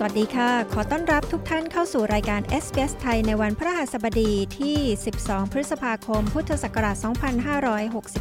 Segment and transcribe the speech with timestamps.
[0.00, 4.76] สวัสดีค่ะ ขอต้อนรับทุกท่านเข้าสู่รายการ SBS ไทยในวันพระหัสบดีที่
[5.14, 6.96] 12 พฤษภาคม พุทธศักราช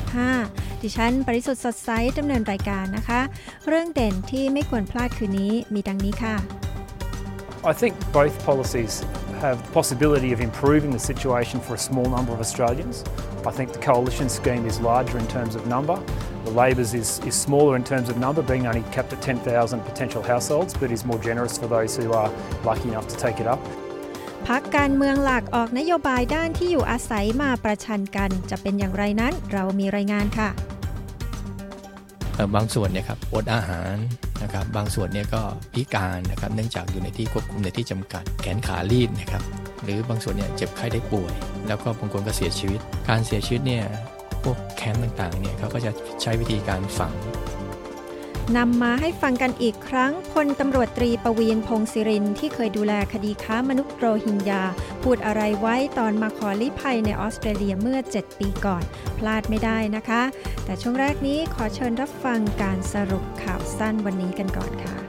[0.03, 3.21] 2565 ดิฉัน ปริสุทธ์สดใสดำเนินรายการนะคะ
[3.67, 6.35] เรื่องเด่นที่ไม่ควรพลาดคืนนี้มีดังนี้ค่ะ
[7.71, 8.93] I think both policies
[9.43, 12.95] have the possibility of improving the situation for a small number of Australians.
[13.49, 15.97] I think the coalition scheme is larger in terms of number.
[16.47, 20.23] The Labor's is, is smaller in terms of number, being only capped at 10,000 potential
[20.23, 22.31] households, but is more generous for those who are
[22.63, 23.59] lucky enough to take it up.
[24.47, 30.49] พักการเมืองหลักออกนโยบายด้านที่อยู่อาศัยมาประชันกัน จะเป็นอย่างไรนั้นเรามีรายงานค่ะ
[32.55, 33.95] บางส่วนเนี่ยครับอดอาหาร
[34.43, 35.41] นะครับบางส่วนเนี่ยก็
[35.73, 39.43] พิการนะครับเนื่องจากอยู่ในที่ควบคุมในที่จำกัดแขนขาลีดนะครับ
[39.83, 41.33] หรือบางส่วนเนี่ยเจ็บไข้ได้ป่วย
[41.67, 43.85] แล้วก็บางคนก็เสียชีวิต การเสียชีวิตเนี่ย
[44.16, 44.16] พ
[44.49, 47.13] วกแคมป์ต่างๆเนี่ยเขาก็จะใช้วิธีการฝัง
[48.57, 54.63] นำมาให้ฟังกันอีกครั้งพลตำรวจตรีประวีนพงศิรินที่เคยดูแลคดีค้ามนุษย์โรฮิงญา
[55.03, 58.83] พูดอะไรไว้ตอนมาขอลี้ภัยในออสเตรเลียเมื่อ 7 ปีก่อน
[59.17, 60.21] พลาดไม่ได้นะคะ
[60.65, 65.06] แต่ช่วงแรกนี้ขอเชิญรับฟังการสรุปข่าวสั้นวันนี้กันก่อนค่ะ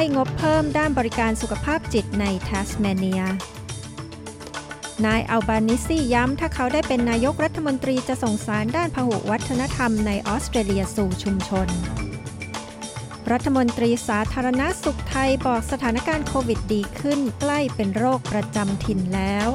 [0.00, 3.22] ให้งบเพิ่มด้านบริการสุขภาพจิตในทัสเมเนีย
[5.06, 11.68] นายอัลบานิซีย้ำถ้าเขาได้เป็นนายกรัฐมนตรีจะส่งสารด้านพหุวัฒนธรรมในออสเตรเลียสู่ชุมชน
[13.30, 19.48] รัฐมนตรีสาธารณาสุขไทยบอกสถานการณ์โควิดดีขึ้นใกล้เป็นโรคประจำถิ่นแล้ว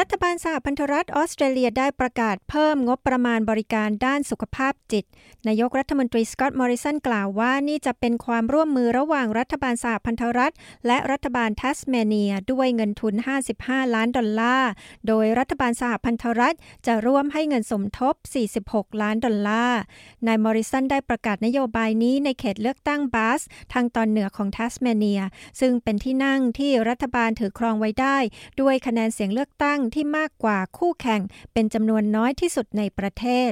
[0.00, 5.04] รัฐบาลสหพันธรัฐออสเตรเลียได้ประกาศเพิ่มงบประมาณบริการด้านสุขภาพจิต
[5.48, 10.52] นายกรัฐมนตรีสกอตต์มอริสันกล่าวว่านี่จะเป็นความร่วมมือระหว่างรัฐบาลสหพันธรัฐ
[10.86, 13.14] และรัฐบาลทัสเมเนีย ด้วยเงินทุน
[13.54, 14.70] 55 ล้านดอลลาร์
[15.06, 16.56] โดยรัฐบาลสหพันธรัฐ
[16.86, 18.14] จะร่วมให้เงินสมทบ
[18.56, 19.80] 46 ล้านดอลลาร์
[20.26, 23.40] นายมอริสันได้ประกาศนโยบายนี้ในเขตเลือกตั้งบาส
[23.72, 25.22] ทางตอนเหนือของทัสเมเนีย
[25.60, 28.16] ซึ่งเป็นที่นั่งที่รัฐบาลถือครองไว้ได้
[28.60, 31.20] ด้วยคะแนนเสียงเลือกตั้งที่มากกว่าคู่แข่ง
[31.52, 33.50] เป็นจำนวนน้อยที่สุดในประเทศ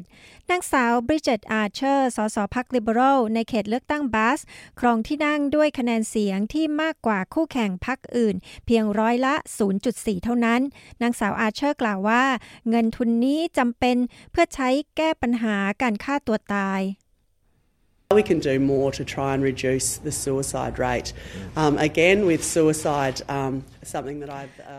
[0.50, 4.40] นางสาวบริจ e ตอาร์เชอร์ สสพรรคลิเบอรัลในเขตเลือกตั้งบาส
[4.80, 9.34] ครองที่นั่งด้วยคะแนนเสียงที่มากกว่าคู่แข่งพรรคอื่น เพียงร้อยละ
[9.78, 10.60] 0.4 เท่านั้น
[11.02, 12.24] นางสาวอาร์เชอร์กล่าวว่า
[12.68, 13.96] เงินทุนนี้จำเป็น
[14.30, 16.82] เพื่อใช้แก้ปัญหาการฆ่าตัวตาย
[18.20, 21.14] We can do more to try and reduce the suicide rate.
[21.56, 23.64] Um, again, with suicide, um,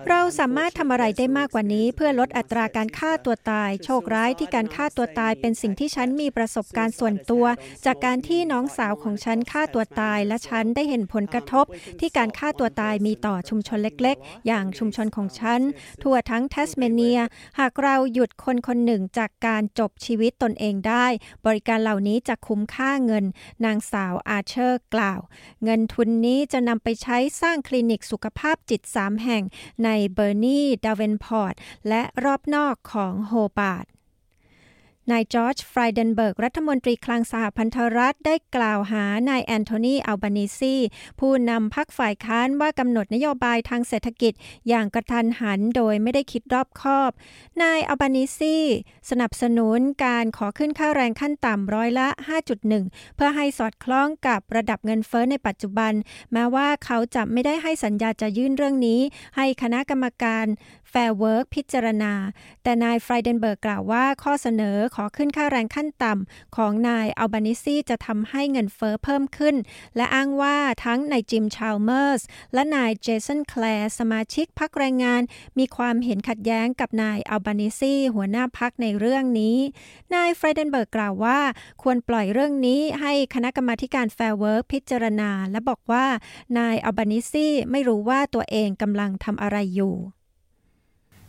[0.09, 7.45] เราสามารถทำอะไรได้มากกว่านี้ เพื่อลดอัตราการฆ่าตัวตาย โชคร้ายที่การฆ่าตัวตายเป็นสิ่งที่ฉันมีประสบการณ์ส่วนตัว
[7.85, 11.65] จากการที่น้องสาวของฉันฆ่าตัวตาย และฉันได้เห็นผลกระทบ
[11.99, 15.61] ที่การฆ่าตัวตายมีต่อชุมชนเล็ก ๆ อย่างชุมชนของฉัน
[16.03, 17.19] ทั่วทั้งแทสเมเนีย
[17.59, 21.05] หากเราหยุดคนคนหนึ่งจากการจบชีวิตตนเองได้
[21.45, 23.25] บริการเหล่านี้จะคุ้มค่าเงิน
[23.65, 25.19] นางสาวอาร์เชอร์กล่าว
[25.63, 29.43] เงินทุนนี้จะนำไปใช้สร้างคลินิกสุขภาพจิต3 แห่ง
[29.83, 31.53] ในเบอร์นีดาเวนพอร์ต
[31.87, 33.85] และรอบนอกของโฮบาร์ต
[35.11, 40.75] นายจอร์จฟรายเดนเบิร์ก รัฐมนตรีคลังสหพันธรัฐได้กล่าวหานายแอนโทนีอัลบานิซี
[41.19, 44.33] ผู้นำพรรคฝ่ายค้านว่ากำหนดนโยบายทางเศรษฐกิจ
[44.67, 47.11] อย่างกะทันหันโดยไม่ได้คิดรอบคอบ
[47.63, 48.57] นายอัลบานิซี
[49.09, 52.07] สนับสนุนการขอขึ้นค่าแรงขั้นต่ำร้อยละ
[52.61, 55.93] 5.1 เพื่อให้สอดคล้องกับระดับเงินเฟ้อในปัจจุบัน
[56.33, 58.99] แม้ว่าเขาจะไม่ได้ให้สัญญาจะยื่นเรื่องนี้
[59.35, 60.45] ให้คณะกรรมการ
[60.93, 62.13] Fair Work พิจารณา
[62.63, 69.55] แต่นายฟรายเดนเบิร์กกล่าวว่าข้อเสนอขอขึ้นค่าแรงขั้นต่ำของนายอัลบานิซีจะทำให้เงินเฟ้อเพิ่มขึ้น
[69.95, 72.21] และอ้างว่าทั้งนายจิมชาลเมอร์ส
[72.53, 75.21] และนายเจสันแคลร์สมาชิกพรรคแรงงาน
[75.59, 79.57] มีความเห็นขัดแย้งกับนายอัลบานิซีหัวหน้าพักในเรื่องนี้
[80.15, 81.39] นายฟรายเดนเบิร์กกล่าวว่า
[81.81, 86.05] ควรปล่อยเรื่องนี้ให้คณะกรรมาการ Fair Work พิจารณา และบอกว่า
[86.57, 89.95] นายอัลบานิซีไม่รู้ว่าตัวเองกำลังทำอะไรอยู่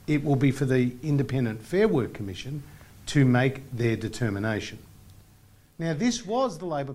[0.07, 2.63] It will be for the Independent Fair Work Commission
[3.07, 4.79] to make their determination.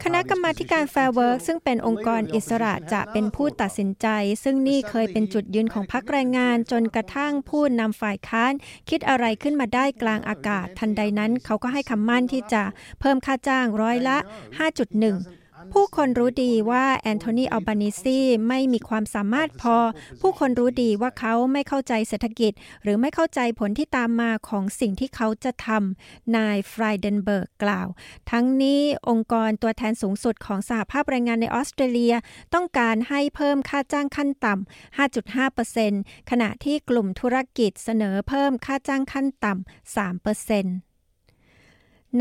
[0.06, 4.08] คณะกรรมาการ Fair Work ซึ่งเป็นองค์กรอิสระจะเป็นผู้ตัดสินใจ
[4.44, 8.54] ซึ่งนี่เคยเป็นจุดยืนของพรรคแรงงาน จนกระทั่งผู้นำฝ่ายค้าน
[8.90, 12.64] คิดอะไรขึ้นมาได้กลางอากาศ ทันใดนั้นเขาก็ให้คำมั่นที่จะ
[13.00, 14.18] เพิ่มค่าจ้างร้อยละ
[14.60, 15.38] 5.1
[15.74, 19.78] ผู้คนรู้ดีว่าแอนโทนีอัลบานิซีไม่มีความสามารถพอ
[20.22, 22.52] ผู้คนรู้ดีว่าเขาไม่เข้าใจเศรษฐกิจ
[22.84, 27.88] หรือไม่เข้าใจผลที่ตามมาของสิ่งที่เขาจะทำนายฟรายเดนเบิร์กกล่าว
[28.32, 32.16] ทั้งนี้องค์กรตัวแทนสูงสุดของสหภาพแรงงานในออสเตรเลีย
[32.54, 34.98] ต้องการให้เพิ่มค่าจ้างขั้นต่ำ
[35.40, 40.88] 5.5%ขณะที่กลุ่มธุรกิจเสนอเพิ่มค่าจ้างขั้นต่ำ 3%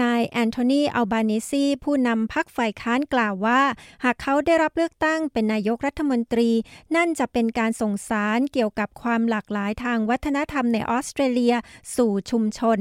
[0.02, 3.62] นายแอนโทนี อัลบานิซี ผู้นำพักฝ่ายค้านกล่าวว่า
[4.04, 6.50] หากเขาได้รับเลือกตั้งเป็นนายกรัฐมนตรี
[6.96, 11.54] นั่นจะเป็นการส่งสารเกี่ยวกับความหลากหลายทางวัฒนธรรมในออสเตรเลีย
[11.96, 12.78] สู่ชุมชน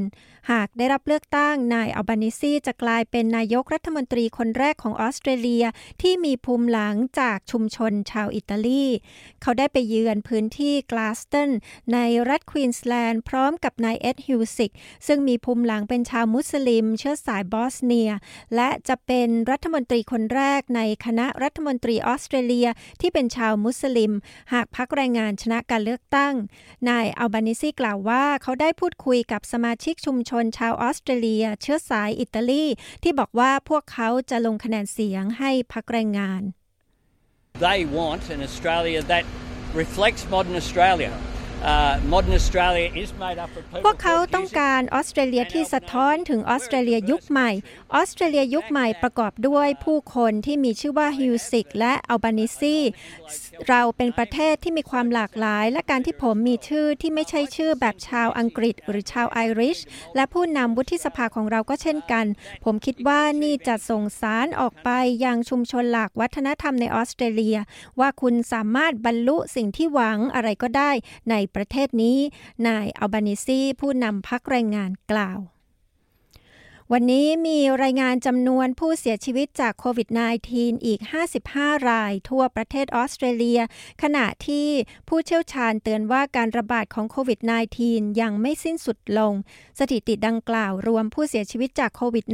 [0.52, 5.66] หากได้รับเลือกตั้ง นายอัลบานิซีจะกลายเป็นนายกรัฐมนตรีคนแรกของออสเตรเลีย
[6.02, 8.86] ที่มีภูมิหลังจากชุมชนชาวอิตาลี
[9.42, 11.50] เขาได้ไปเยือนพื้นที่แกลดสโตน
[11.94, 11.98] ใน
[12.30, 14.72] รัฐควีนสแลนด์พร้อมกับนายเอ็ดฮิวสิก
[15.08, 18.12] ซึ่งมีภูมิหลังเป็นชาวมุสลิมเชื้อสายบอสเนีย
[18.56, 22.68] และจะเป็นรัฐมนตรีคนแรกในคณะรัฐมนตรีออสเตรเลีย
[23.02, 24.12] ที่เป็นชาวมุสลิม
[24.54, 26.34] หากพรรคแรงงานชนะการเลือกตั้ง
[26.90, 32.66] นายอัลบานิซีกล่าวว่าเขาได้พูดคุยกับสมาชิกชุมชนชาวออสเตรเลีย เชื้อสายอิตาลี
[33.04, 36.42] ที่บอกว่าพวกเขาจะลงคะแนนเสียงให้พักแรงงาน
[37.68, 39.26] They want an Australia that
[39.82, 41.14] reflects modern Australia.
[43.86, 47.50] พวกเขาต้องการออสเตรเลียที่สะท้อนถึงออสเตรเลียยุคใหม่
[47.96, 52.78] ออสเตรเลียยุคใหม่ประกอบด้วยผู้คนที่มีชื่อว่าฮิวสิกและอัลบานิซี
[53.70, 59.80] เราเป็นประเทศที่มีความหลากหลาย และการที่ผมมีชื่อที่ไม่ใช่ชื่อแบบชาวอังกฤษ หรือชาวไอริช
[60.16, 62.26] และผู้นำวุฒิสภาของเราก็เช่นกัน
[62.66, 64.90] ผมคิดว่านี่จะส่งสารออกไป
[65.26, 67.58] ยังชุมชนหลากวัฒนธรรมในออสเตรเลีย
[68.00, 70.92] ว่าคุณสามารถบรรลุสิ่งที่หวังอะไรก็ได้
[71.30, 72.18] ในประเทศนี้
[72.68, 75.40] นายอัลบานิซีผู้นำพักแรงงานกล่าว
[76.94, 80.08] วันนี้มีรายงานจำนวนผู้เสียชีวิตจากโควิด
[80.48, 81.00] -19 อีก
[81.44, 83.62] 55 ราย ทั่วประเทศออสเตรเลีย
[84.04, 84.68] ขณะที่
[85.08, 87.40] ผู้เชี่ยวชาญเตือนว่าการระบาดของโควิด
[87.80, 89.34] -19 ยังไม่สิ้นสุดลง
[89.80, 92.26] สถิติดังกล่าวรวมผู้เสียชีวิตจากโควิด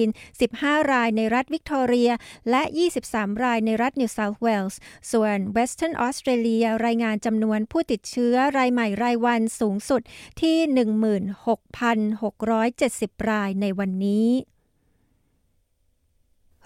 [0.00, 2.10] -19 15 รายในรัฐวิกตอเรีย
[2.50, 2.62] และ
[3.02, 4.78] 23 รายในรัฐนิวเซาท์เวลส์
[5.12, 10.02] ส่วน Western Australia รายงานจำนวนผู้ติดเชื้อรายใหม่รายวันสูงสุด
[10.40, 10.56] ที่
[11.92, 14.28] 16,670 รายในวันนี้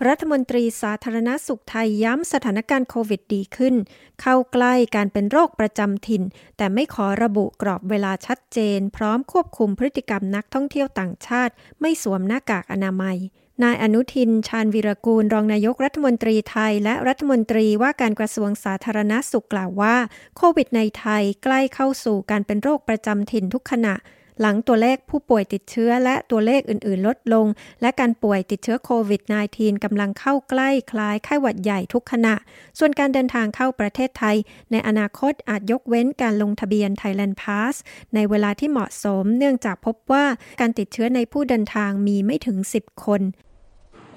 [0.09, 3.75] รัฐมนตรีสาธารณสุขไทยย้ำสถานการณ์โควิดดีขึ้น
[4.21, 6.23] เข้าใกล้การเป็นโรคประจำถิ่น
[6.56, 13.17] แต่ไม่ขอระบุกรอบเวลาชัดเจน พร้อมควบคุมพฤติกรรมนักท่องเที่ยวต่างชาติ ไม่สวมหน้ากากอนามัย
[13.63, 19.96] นายอนุทิน ชาญวิรกูล รองนายกรัฐมนตรีไทย และรัฐมนตรีว่าการกระทรวงสาธารณสุขกล่าวว่า
[20.37, 23.94] โควิดในไทยใกล้เข้าสู่การเป็นโรคประจำถิ่นทุกขณะ
[24.40, 27.46] หลังตัวเลขผู้ป่วยติดเชื้อและตัวเลขอื่นๆ ลดลง
[27.82, 32.34] และการป่วยติดเชื้อโควิด -19 กำลังเข้าใกล้คล้ายไข้หวัดใหญ่ทุกขณะ
[32.78, 34.36] ส่วนการเดินทางเข้าประเทศไทย
[34.72, 37.74] ในอนาคตอาจยกเว้นการลงทะเบียน Thailand Pass
[38.14, 40.24] ในเวลาที่เหมาะสม เนื่องจากพบว่า
[40.60, 43.20] การติดเชื้อในผู้เดินทางมีไม่ถึง 10 คน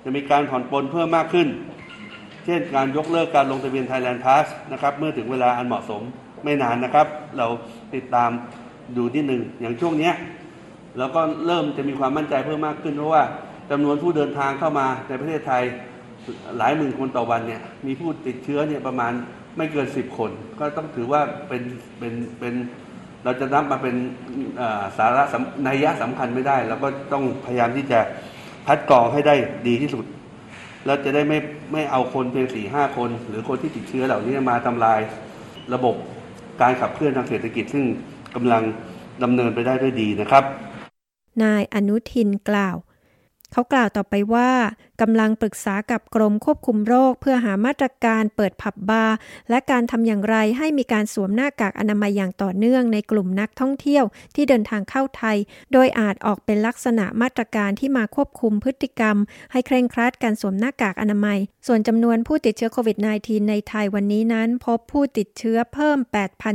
[0.03, 1.47] จะมีการผ่อนปลนเพิ่มมากขึ้น
[2.45, 6.01] เช่นการยกเลิกการลงทะเบียน Thailand Pass นะครับ เมื่อถึงเวลาอันเหมาะสม
[6.43, 7.07] ไม่นานนะครับ
[7.37, 7.47] เรา
[7.95, 8.31] ติดตาม
[8.97, 10.11] ดูที่หนึ่งอย่างช่วงนี้
[10.97, 13.23] แล้วก็เริ่มจะมีความมั่นใจเพิ่มมากขึ้นเพราะว่า
[13.71, 15.63] จำนวนผู้เดินทางเข้ามาในประเทศไทย
[16.57, 19.11] หลายหมื่นคนต่อวันเนี่ยมีผู้ติดเชื้อเนี่ยประมาณ
[19.57, 21.61] ไม่เกิน10คน ก็ต้องถือว่าเป็น
[21.99, 22.53] เป็นเป็น
[23.23, 23.95] เราจะนับมาเป็น
[24.97, 25.23] สาระ
[25.67, 27.99] นัยยะสำคัญไม่ได้เราก็ต้องพยายามที่จะ
[28.67, 29.35] คัดกรองให้ได้
[29.67, 30.05] ดีที่สุด
[30.85, 31.39] แล้วจะได้ไม่
[31.73, 34.99] ไม่เอาคนเพียงสี่ห้าคน หรือคนที่ติดเชื้อเหล่านี้มาทำลาย
[35.73, 35.95] ระบบ
[36.61, 37.83] การขับเคลื่อนทางเศรษฐกิจซึ่ง
[38.35, 38.63] กำลัง
[39.23, 40.43] ดำเนินไปได้ด้วยดีนะครับ
[41.43, 42.75] นายอนุทินกล่าว
[43.51, 44.51] เขากล่าวต่อไปว่า
[45.01, 49.15] กำลังปรึกษากับกรมควบคุมโรค เพื่อหามาตรการเปิดผับบาร์
[49.49, 54.03] และการทำอย่างไรให้มีการสวมหน้ากากอนามัยอย่างต่อเนื่องในกลุ่มนักท่องเที่ยว
[54.35, 55.37] ที่เดินทางเข้าไทย
[55.71, 59.17] โดยอาจออกเป็นลักษณะมาตรการที่มาควบคุมพฤติกรรม
[59.51, 65.97] ให้เคร่งครัดการสวมหน้ากากอนามัย ส่วนจำนวนผู้ติดเชื้อโควิด -19 ในไทยวันนี้นั้น พบผู้ติดเชื้อเพิ่ม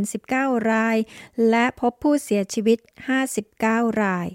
[0.06, 0.96] 8,019 ราย
[1.50, 2.78] และพบผู้เสียชีวิต
[3.40, 4.28] 59 ราย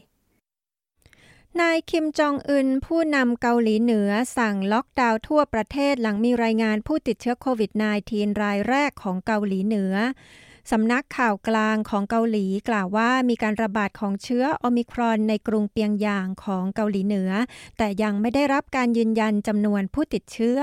[1.61, 7.71] นายคิมจองอึนผู้นำเกาหลีเหนือสั่งล็อกดาวน์ทั่วประเทศหลังมีรายงานผู้ติดเชื้อโควิด
[8.07, 9.93] -19 รายแรกของเกาหลีเหนือ
[10.73, 17.31] สำนักข่าวกลางของเกาหลีกล่าวว่ามีการระบาดของเชื้อโอมิครอนในกรุงเปียงยางของเกาหลีเหนือ
[17.77, 20.57] แต่ยังไม่ได้รับการยืนยันจำนวนผู้ติดเชื้อ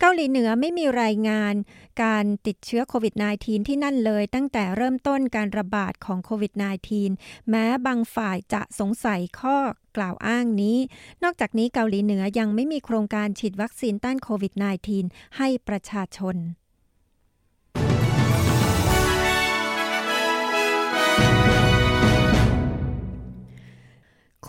[0.00, 1.54] เกาหลีเหนือไม่มีรายงาน
[2.02, 6.52] การติดเชื้อโควิด -19 ที่นั่นเลยตั้งแต่เริ่มต้นการระบาดของโควิด
[7.00, 9.56] -19 แม้บางฝ่ายจะสงสัยข้อ
[9.96, 10.78] กล่าวอ้างนี้
[11.22, 14.52] นอกจากนี้เกาหลีเหนือยังไม่มีโครงการฉีดวัคซีนต้านโควิด
[14.96, 16.36] -19 ให้ประชาชน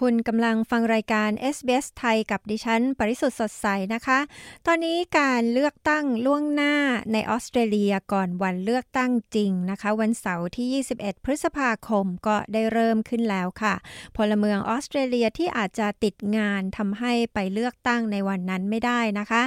[0.03, 4.19] คุณกำลังฟังรายการ SBS ไทยกับดิฉัน ปริสุทธ์สดใสนะคะ
[4.65, 6.75] ตอนนี้การเลือกตั้งล่วงหน้า
[7.13, 13.75] ในออสเตรเลียก่อนวันเลือกตั้งจริงนะคะ วันเสาร์ที่ 21 พฤษภาคมก็ได้เริ่มขึ้นแล้วค่ะ
[14.17, 19.43] พลเมืองออสเตรเลียที่อาจจะติดงานทำให้ไปเลือกตั้งในวันนั้นไม่ได้นะคะ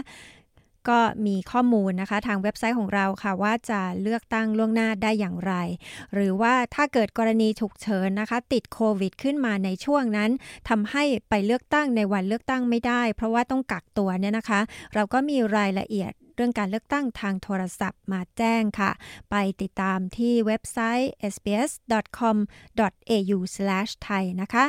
[0.88, 5.54] ก็มีข้อมูลนะคะ ทางเว็บไซต์ของเราค่ะ ว่าจะเลือกตั้งล่วงหน้าได้อย่างไร
[6.14, 10.30] หรือว่าถ้าเกิดกรณีฉุกเฉินนะคะ ติดโควิดขึ้นมาในช่วงนั้น
[10.68, 14.60] ทำให้ไปเลือกตั้งในวันเลือกตั้งไม่ได้ เพราะว่าต้องกักตัวเนี่ยนะคะ
[14.94, 18.90] เราก็มีรายละเอียด รื่องการเลือกตั้งทางโทรศัพท์มาแจ้งค่ะ
[19.30, 24.64] ไปติดตามที่เว็บไซต์ sbs.com.au/thai นะคะ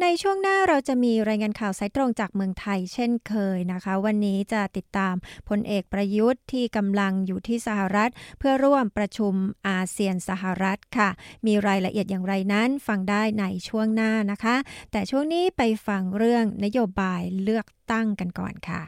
[0.00, 5.14] ในช่วงหน้าเราจะมีรายงานข่าวสายตรงจากเมืองไทยเช่นเคยนะคะ วันนี้จะติดตาม
[5.48, 9.34] พลเอกประยุทธ์ที่กำลังอยู่ที่สหรัฐ เพื่อร่วมประชุม
[9.68, 11.08] อาเซียนสหรัฐค่ะ
[11.46, 14.56] มีรายละเอียดอย่างไรนั้นฟังได้ในช่วงหน้านะคะ
[14.90, 18.82] แต่ช่วงนี้ไปฟังเรื่องนโยบายเลือกตั้งกันก่อนค่ะ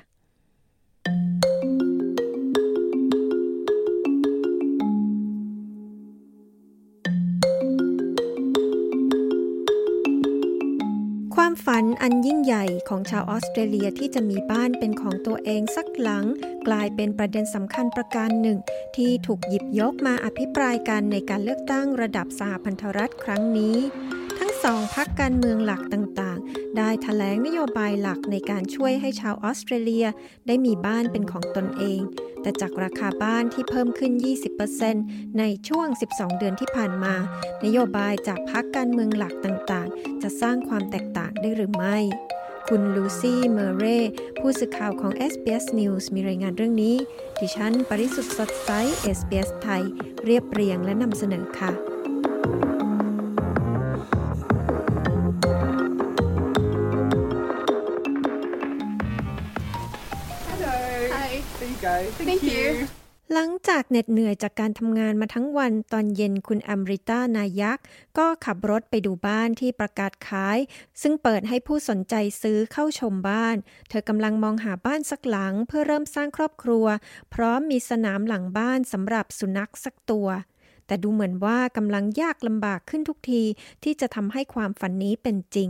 [11.54, 16.24] ความฝันอันยิ่งใหญ่ของชาวออสเตรเลียที่จะมีบ้านเป็นของตัวเองสักหลัง
[16.68, 18.58] กลายเป็นประเด็นสำคัญประการหนึ่ง
[18.96, 23.76] ที่ถูกหยิบยกมาอภิปรายกันในการเลือกตั้งระดับสหพันธรัฐครั้งนี้
[24.38, 26.38] ทั้งสองพักการเมืองหลักต่าง
[26.78, 30.06] ได้ถแถลงนโยบายหลักในการช่วยให้ชาวออสเตรเลีย
[30.46, 32.00] ได้มีบ้านเป็นของตนเอง
[32.42, 34.12] แต่จากราคาบ้านที่เพิ่มขึ้น
[34.74, 37.14] 20%ในช่วง 12 เดือนที่ผ่านมา
[37.64, 41.98] นโยบายจากพักการเมืองหลักต่างๆ จะสร้างความแตกต่างได้หรือไม่
[42.68, 43.84] คุณลูซี่ เมเร
[44.40, 46.96] ผู้สื่อข่าวของ SBS News มีรายงานเรื่องนี้
[47.40, 48.70] ดิฉัน ปริสุทธ์สดใส
[49.16, 49.82] SBS ไทย
[50.24, 51.93] เรียบเรียงและนำเสนอค่ะ
[62.28, 62.66] Thank you
[63.32, 67.84] หลังจากเหน็ดเหนื่อยจากการทำงานมาทั้งวันตอนเย็นคุณอมริต้านายักษ์
[68.18, 70.58] ก็ขับรถไปดูบ้านที่ประกาศขาย
[71.02, 73.56] ซึ่งเปิดให้ผู้สนใจซื้อเข้าชมบ้าน
[73.88, 76.86] เธอกำลังมองหาบ้านสักหลังเพื่อเริ่มสร้างครอบครัว
[77.34, 80.28] พร้อมมีสนามหลังบ้านสำหรับสุนัขสักตัว
[80.86, 83.42] แต่ดูเหมือนว่ากำลังยากลำบากขึ้นทุกที
[83.82, 85.68] ที่จะทำให้ความฝันนี้เป็นจริง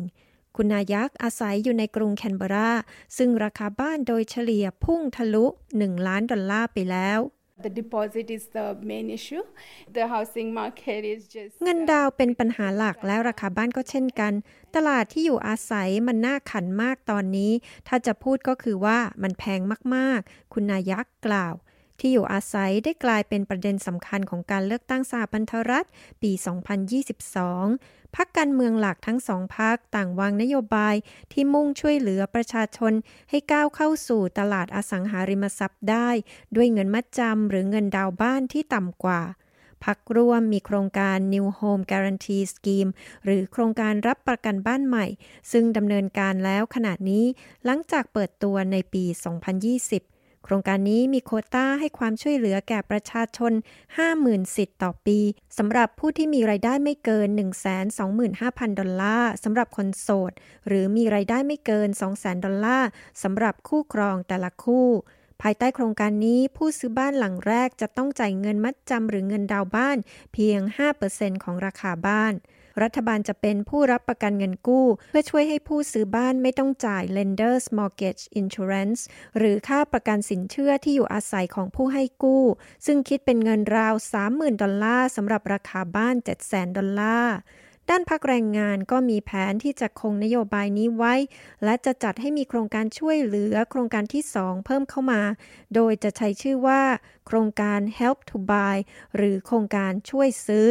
[0.56, 2.70] คุณนายักษ์อาศัยอยู่ในกรุงแคนเบรา
[3.16, 5.44] ซึ่งราคาบ้านโดยเฉลี่ยพุ่งทะลุ
[5.76, 7.20] 1 ล้านดอลลาร์ไปแล้ว
[7.66, 9.44] The deposit is the main issue.
[9.96, 14.32] The housing market is just เงินดาวเป็นปัญหาหลักแล้วราคาบ้านก็เช่นกัน
[14.76, 17.52] ตลาดที่อยู่อาศัยมันน่าขันมากตอนนี้
[17.88, 19.60] ถ้าจะพูดก็คือว่ามันแพง
[19.94, 21.54] มากๆ คุณนายักษ์กล่าว
[21.98, 25.86] ที่อยู่อาศัยได้กลายเป็นประเด็นสำคัญของการเลือกตั้งสหพันธรัฐ
[26.22, 26.32] ปี
[27.24, 30.94] 2022 พักการเมืองหลักทั้งสองพักต่างวางนโยบาย
[31.32, 32.92] ที่มุ่งช่วยเหลือประชาชน
[33.30, 36.08] ให้ก้าวเข้าสู่ตลาดอสังหาริมทรัพย์ได้
[36.56, 39.22] ด้วยเงินมัดจำหรือเงินดาวบ้านที่ต่ำกว่า
[39.84, 42.90] พักร่วมมีโครงการ New Home Guarantee Scheme
[43.24, 45.06] หรือโครงการรับประกันบ้านใหม่
[45.52, 47.24] ซึ่งดำเนินการแล้วขณะนี้
[47.64, 49.04] หลังจากเปิดตัวในปี
[49.60, 50.13] 2020
[50.44, 53.52] โครงการนี้มีโคต้าให้ความช่วยเหลือแก่ประชาชน
[54.02, 55.18] 50,000 สิทธิ์ต่อปี
[55.58, 57.28] สำหรับผู้ที่มีรายได้ไม่เกิน
[58.04, 60.32] 125,000 ดอลลาร์สำหรับคนโสด
[60.66, 62.88] หรือมีรายได้ไม่เกิน 200,000 ดอลลาร์
[63.22, 64.88] สำหรับคู่ครองแต่ละคู่
[65.42, 69.96] ภายใต้โครงการนี้ผู้ซื้อบ้านหลังแรกจะต้องจ่ายเงินมัดจำหรือเงินดาวบ้าน
[70.32, 70.60] เพียง
[71.02, 72.32] 5%ของราคาบ้าน
[72.82, 79.00] รัฐบาลจะเป็นผู้รับประกันเงินกู้ เพื่อช่วยให้ผู้ซื้อบ้านไม่ต้องจ่าย Lenders Mortgage Insurance
[79.38, 82.44] หรือค่าประกันสินเชื่อที่อยู่อาศัยของผู้ให้กู้
[82.86, 83.94] ซึ่งคิดเป็นเงินราว
[84.28, 86.14] 30,000 ดอลลาร์สำหรับราคาบ้าน
[86.46, 87.36] 700,000 ดอลลาร์
[87.90, 91.14] ด้านพักแรงงานก็มีแผนที่จะคงนโยบายนี้ไว้
[91.64, 95.22] และจะจัดให้มีโครงการช่วยเหลือโครงการที่ 2 เพิ่มเข้ามา
[95.74, 96.82] โดยจะใช้ชื่อว่า
[97.26, 98.76] โครงการ Help to Buy
[99.16, 100.68] หรือโครงการช่วยซื้อ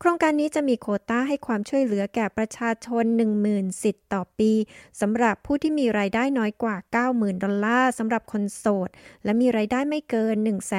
[0.00, 3.04] โครงการนี้จะมีโคต้าให้ความช่วยเหลือแก่ประชาชน
[3.44, 4.52] 10,000 สิทธิ์ต่อปี
[5.00, 6.76] สำหรับผู้ที่มีรายได้น้อยกว่า
[7.08, 8.88] 90,000 ดอลลาร์สำหรับคนโสด
[9.24, 10.36] และมีรายได้ไม่เกิน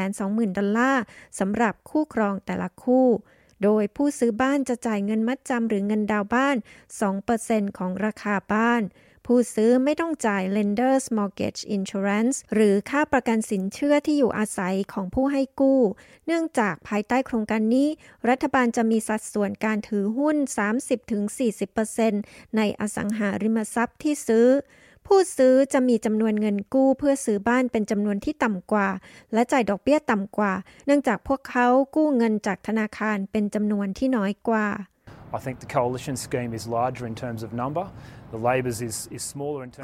[0.08, 1.04] 120,000 ดอลลาร์
[1.40, 3.08] สำหรับคู่ครองแต่ละคู่
[3.64, 6.56] โดยผู้ซื้อบ้านจะจ่ายเงินมัดจำหรือเงินดาวบ้าน
[7.18, 8.82] 2%ของราคาบ้าน
[9.32, 15.82] ผู้ซื้อไม่ต้องจ่าย Lenders Mortgage Insurance หรือค่าประกันสินเชื่อที่อยู่อาศัยของผู้ให้กู้
[16.26, 17.88] เนื่องจากภายใต้โครงการนี้
[18.30, 20.38] รัฐบาลจะมีสัดส่วนการถือหุ้น
[21.76, 24.48] 30-40%ในอสังหาริมทรัพย์ที่ซื้อ
[25.08, 28.90] ผู้ซื้อจะมีจำนวนเงินกู้เพื่อซื้อบ้านเป็นจำนวนที่ต่ำกว่า
[29.34, 30.54] และจ่ายดอกเบี้ยต่ำกว่า
[30.86, 34.68] เนื่องจากพวกเขากู้เงินจากธนาคารเป็นจำนวนที่น้อยกว่า
[35.32, 37.86] I think the coalition scheme is larger in terms of number.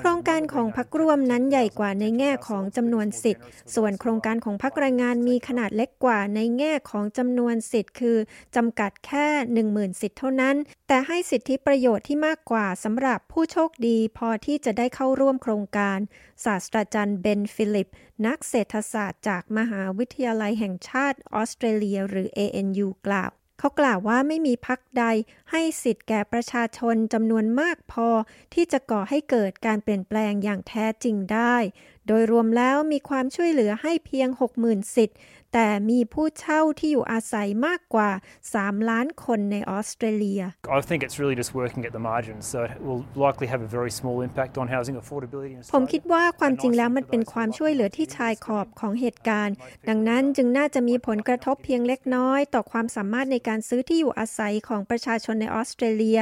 [0.02, 3.44] โครงการของพรรคร่วมนั้นใหญ่กว่าในแง่ของจำนวนสิทธิ์
[3.76, 8.18] ส่วนโครงการของพรรคแรงงานมีขนาดเล็กกว่าในแง่ของจำนวนสิทธิ์ คือ
[8.56, 9.28] จำกัดแค่
[9.66, 10.56] 10,000 สิทธิ์เท่านั้น
[10.88, 16.00] แต่ให้สิทธิประโยชน์ที่มากกว่าสำหรับผู้โชคดี พอที่จะได้เข้าร่วมโครงการ
[16.46, 17.90] ศาสตราจารย์เบนฟิลิปส์
[18.26, 23.32] นักเศรษฐศาสตร์จากมหาวิทยาลัยแห่งชาติออสเตรเลีย หรือ ANU กล่าว
[23.66, 25.06] เขากล่าวว่าไม่มีพรรคใด
[25.52, 28.10] ให้สิทธิ์แก่ประชาชนจำนวนมากพอ
[28.54, 31.56] ที่จะก่อให้เกิดการเปลี่ยนแปลงอย่างแท้จริงได้
[32.08, 34.30] โดยรวมแล้วมีความช่วยเหลือให้เพียง
[34.62, 35.18] 60,000 สิทธิ์
[35.58, 38.10] แต่มีผู้เช่าที่อยู่อาศัยมากกว่า
[38.50, 40.42] 3 ล้านคนในออสเตรเลีย
[40.78, 43.70] I think it's really just working at the margins so it will likely have a
[43.78, 49.56] very small impact on housing affordability ผมคิดว่าความจริงแล้วมันเป็นความช่วยเหลือที่ชายขอบของเหตุการณ์
[49.90, 56.20] ดังนั้นจึงน่าจะมีผลกระทบเพียงเล็กน้อย ต่อความสามารถในการซื้อที่อยู่อาศัยของประชาชนในออสเตรเลีย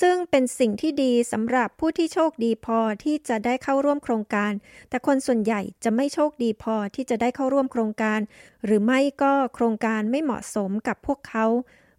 [0.00, 4.52] ซึ่งเป็นสิ่งที่ดีสำหรับผู้ที่โชคดีพอที่จะได้เข้าร่วมโครงการ
[4.90, 8.20] แต่คนส่วนใหญ่จะไม่โชคดีพอที่จะได้เข้าร่วมโครงการ
[8.68, 11.46] หรือไม่ก็โครงการไม่เหมาะสมกับพวกเขา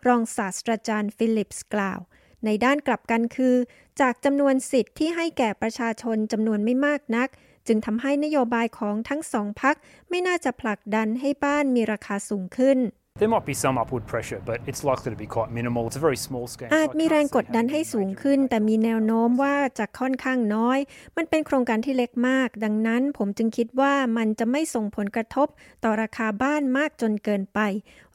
[0.07, 1.99] รองศาสตราจารย์ฟิลิปส์กล่าว
[2.45, 3.55] ในด้านกลับกันคือ
[4.01, 7.29] จากจำนวนสิทธิ์ที่ให้แก่ประชาชนจำนวนไม่มากนัก
[7.67, 9.75] จึงทำให้นโยบายของทั้งสองพัก
[10.09, 12.77] ไม่น่าจะผลักดันให้บ้านมีราคาสูงขึ้น
[13.19, 15.87] There might some upward pressure, but it's likely to be quite minimal.
[15.87, 16.69] It's a very small scheme.
[16.73, 20.79] อาจมีแรงกดดันให้สูงขึ้น แต่มีแนวโน้มว่าจะค่อนข้างน้อย
[21.17, 25.47] มันเป็นโครงการที่เล็กมาก ดังนั้นผมจึงคิดว่ามันจะไม่ส่งผลกระทบ
[25.83, 27.59] ต่อราคาบ้านมากจนเกินไป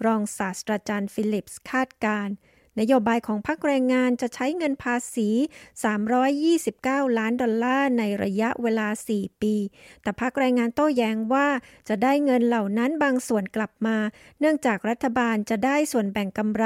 [0.06, 2.34] รองศาสตราจารย์ฟิลิปส์คาดการณ์
[2.80, 5.28] นโยบายของพรรคแรงงานจะใช้เงินภาษี
[6.44, 9.54] 329 ล้านดอลลาร์ในระยะเวลา 4 ปี
[10.02, 11.48] แต่พรรคแรงงานโต้แย้งว่า
[11.88, 13.96] จะได้เงินเหล่านั้นบางส่วนกลับมา
[14.40, 16.64] เนื่องจากรัฐบาลจะได้ส่วนแบ่งกำไร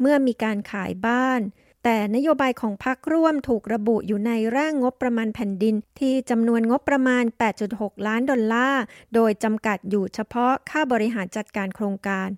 [0.00, 1.42] เมื่อมีการขายบ้าน
[1.84, 7.24] แต่นโยบายของพรรคร่วมถูกระบุอยู่ในร่างงบประมาณแผ่นดิน ที่จำนวนงบประมาณ
[7.64, 8.82] 8.6 ล้านดอลลาร์
[9.14, 12.28] โดยจำกัดอยู่เฉพาะค่าบริหารจัดการโครงการ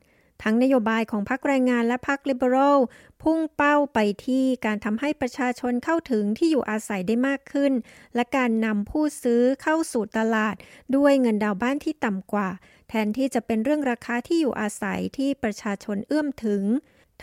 [0.42, 2.78] ทั้งนโยบายของพรรคแรงงานและพรรคลิเบอรัล
[3.22, 7.72] พุ่งเป้าไปที่การทำให้ประชาชนเข้าถึงที่อยู่อาศัยได้มากขึ้น
[8.14, 10.54] และการนำผู้ซื้อเข้าสู่ตลาด
[10.96, 12.48] ด้วยเงินดาวบ้านที่ต่ำกว่า
[12.88, 16.62] แทนที่จะเป็นเรื่องราคาที่อยู่อาศัยที่ประชาชนเอื้อมถึง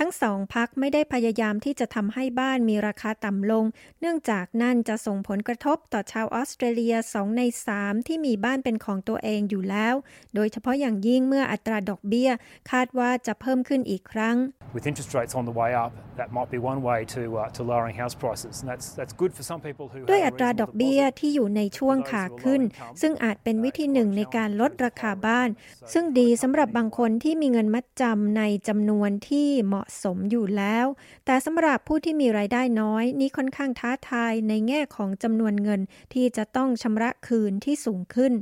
[0.01, 3.65] ทั้งสองพักไม่ได้พยายามที่จะทำให้บ้านมีราคาต่ำลง
[3.99, 7.41] เนื่องจากนั่นจะส่งผลกระทบต่อชาวออสเตรเลีย 2 ใน
[7.75, 9.95] 3 ที่มีบ้านเป็นของตัวเองอยู่แล้ว
[10.35, 12.29] โดยเฉพาะอย่างยิ่งเมื่ออัตราดอกเบี้ย
[12.71, 14.35] คาดว่าจะเพิ่มขึ้นอีกครั้ง
[14.75, 17.61] With interest rates on the way up, that might be one way to uh, to
[17.71, 22.61] lowering house prices, and that's that's good for some people who ด้วยอัตราดอกเบี้ยที่อยู่ในช่วงขาขึ้น
[23.01, 25.49] ซึ่งอาจเป็นวิธีหนึ่งในการลดราคาบ้าน
[25.93, 30.85] ซึ่งดีสำหรับบางคนที่มีเงินมัดจำในจำนวนที่เหมาะสมอยู่แล้ว
[31.25, 35.81] แต่สำหรับผู้ที่มีรายได้น้อยนี่ค่อนข้างท้าทายในแง่ของจำนวนเงิน
[36.13, 38.33] ที่จะต้องชำระคืนที่สูงขึ้น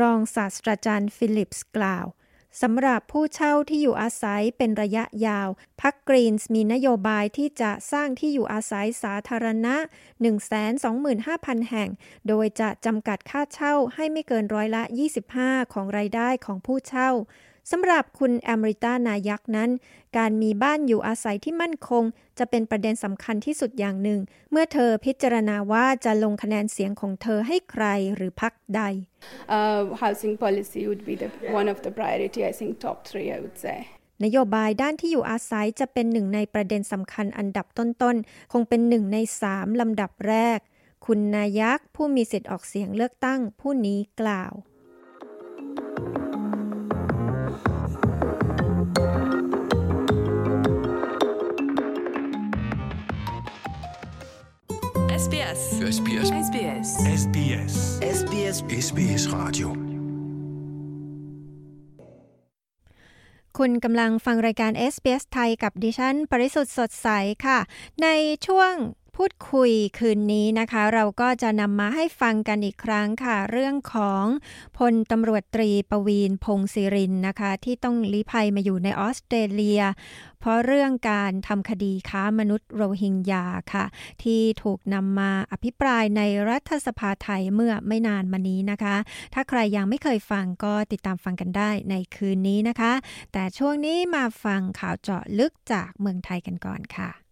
[0.00, 2.06] รองศาสตราจารย์ฟิลิปส์กล่าว
[2.62, 5.48] สำหรับผู้เช่าที่อยู่อาศัยเป็นระยะยาว
[5.80, 9.76] พรรคกรีนส์มีนโยบายที่จะสร้างที่อยู่อาศัยสาธารณะ
[10.52, 11.90] 125,000 แห่ง
[12.28, 14.82] โดยจะจำกัดค่าเช่าให้ไม่เกินร้อยละ
[15.28, 17.10] 25 ของรายได้ของผู้เช่า
[17.70, 19.70] สำหรับคุณแอมริตานายักษ์นั้น
[20.18, 22.04] การมีบ้านอยู่อาศัยที่มั่นคง
[22.38, 28.82] จะเป็นประเด็นสำคัญที่สุดอย่างหนึ่ง เมื่อเธอพิจารณาว่าจะลงคะแนนเสียงของเธอให้ใครหรือพรรคใด
[29.58, 31.28] Uh, housing policy would be the
[31.60, 33.78] one of the priority, I think top three, I would say.
[34.24, 40.58] นโยบายด้านที่อยู่อาศัยจะเป็นหนึ่งในประเด็นสำคัญอันดับต้นๆ คงเป็นหนึ่งในสามลำดับแรก
[41.06, 44.52] คุณนายักษ์ผู้มีสิทธิ์ออกเสียงเลือกตั้งผู้นี้กล่าว
[55.54, 56.88] SBS SBS
[57.22, 57.74] SBS SBS
[58.18, 59.68] SBS SBS Radio
[63.58, 67.08] คุณกำลังฟังรายการ SBS ไทยกับดิฉัน ปริสุทธ์สดใส
[67.46, 67.58] ค่ะ
[68.02, 68.06] ใน
[68.46, 68.72] ช่วง
[69.20, 74.24] พูดคุยคืนนี้นะคะ เราก็จะนำมาให้ฟังกันอีกครั้งค่ะ เรื่องของ
[74.78, 79.82] พลตำรวจตรีประวีนพงศิรินนะคะ ที่ต้องลี้ภัยมาอยู่ในออสเตรเลีย
[80.40, 83.84] เพราะเรื่องการทำคดีค้ามนุษย์โรฮิงญาค่ะ
[84.22, 88.96] ที่ถูกนำมาอภิปรายในรัฐสภาไทยเมื่อไม่นานมานี้นะคะ
[89.34, 92.92] ถ้าใครยังไม่เคยฟังก็ติดตามฟังกันได้ในคืนนี้นะคะ
[93.32, 97.23] แต่ช่วงนี้มาฟังข่าวเจาะลึกจากเมืองไทยกันก่อนค่ะ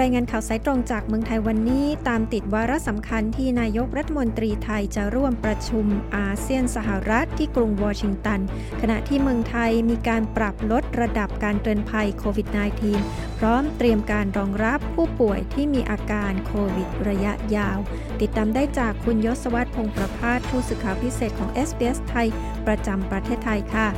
[0.00, 8.40] รายงานข่าวสายตรงจากเมืองไทยวันนี้ ตามติดวาระสำคัญที่นายกรัฐมนตรีไทยจะร่วมประชุมอาเซียนสหรัฐที่กรุงวอชิงตัน
[8.80, 12.48] ขณะที่เมืองไทยมีการปรับลดระดับการเตือนภัยโควิด
[12.94, 17.78] -19 พร้อมเตรียมการรองรับผู้ป่วยที่มีอาการโควิดระยะยาว
[18.20, 22.28] ติดตามได้จากคุณยศวัตรพงประพาสผู้สื่อข่าวพิเศษของ SBS ไทย
[22.66, 23.88] ประจำประเทศไทยค่ะ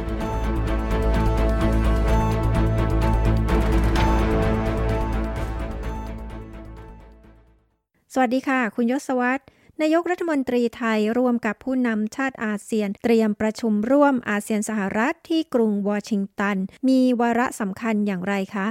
[8.17, 9.43] สวัสดีค่ะ คุณยศวัตร
[9.83, 16.57] นายกรัฐมนตรีไทยร่วมกับผู้นำชาติอาเซียน เตรียมประชุมร่วมอาเซียนสหรัฐที่กรุงวอชิงตัน
[16.89, 18.67] มีวาระสำคัญอย่างไรคะ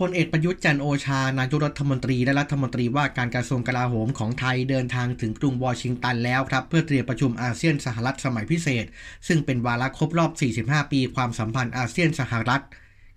[0.00, 8.84] พลเอกประยุทธ์จันโอชา นายกรัฐมนตรีและรัฐมนตรีว่าการกระทรวงกลาโหมของไทยเดินทางถึงกรุงวอชิงตันแล้วครับ เพื่อเตรียมประชุมอาเซียนสหรัฐสมัยพิเศษ
[9.28, 10.30] ซึ่งเป็นวาระครบรอบ
[10.62, 12.62] 45 ปีความสัมพันธ์อาเซียนสหรัฐ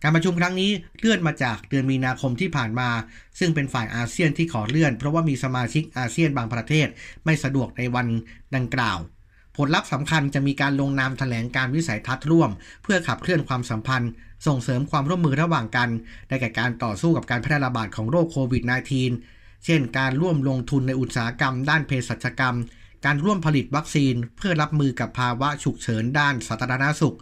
[0.03, 2.89] การประชุมครั้งนี้เลื่อนมาจากเดือนมีนาคมที่ผ่านมา
[3.39, 6.87] ซึ่งเป็นฝ่ายอาเซียนที่ขอเลื่อน เพราะว่ามีสมาชิกอาเซียนบางประเทศ
[7.25, 8.07] ไม่สะดวกในวัน
[8.55, 8.99] ดังกล่าว
[9.57, 12.49] ผลลัพธ์สำคัญจะมีการลงนามแถลงการวิสัยทัศน์ร่วม
[12.83, 14.11] เพื่อขับเคลื่อนความสัมพันธ์
[14.47, 15.89] ส่งเสริมความร่วมมือระหว่างกัน
[16.29, 18.63] ในแก่การต่อสู้กับการแพร่ระบาดของโรคโควิด
[19.13, 22.55] -19 เช่น การร่วมลงทุนในอุตสาหกรรม ด้านเภสัชกรรม
[23.05, 27.17] การร่วมผลิตวัคซีน เพื่อรับมือกับภาวะฉุกเฉินด้านสาธารณสุข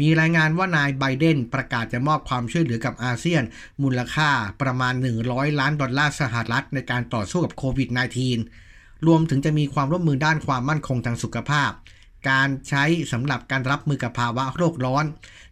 [0.00, 3.42] มีรายงานว่านายไบเดนประกาศจะมอบความช่วยเหลือกับอาเซียน
[3.82, 4.30] มูลค่า
[4.62, 4.94] ประมาณ
[5.26, 7.88] 100 ล้านดอลลาร์สหรัฐในการต่อสู้กับโควิด
[8.48, 11.70] -19 รวมถึงจะมีความร่วมมือด้านความมั่นคงทางสุขภาพ
[12.30, 15.04] การใช้สำหรับการรับมือกับภาวะโรคร้อน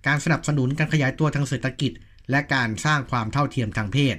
[0.06, 1.92] การสนับสนุนการขยายตัวทางเศรษฐกิจ
[2.30, 4.16] และการสร้างความเท่าเทียมทางเพศ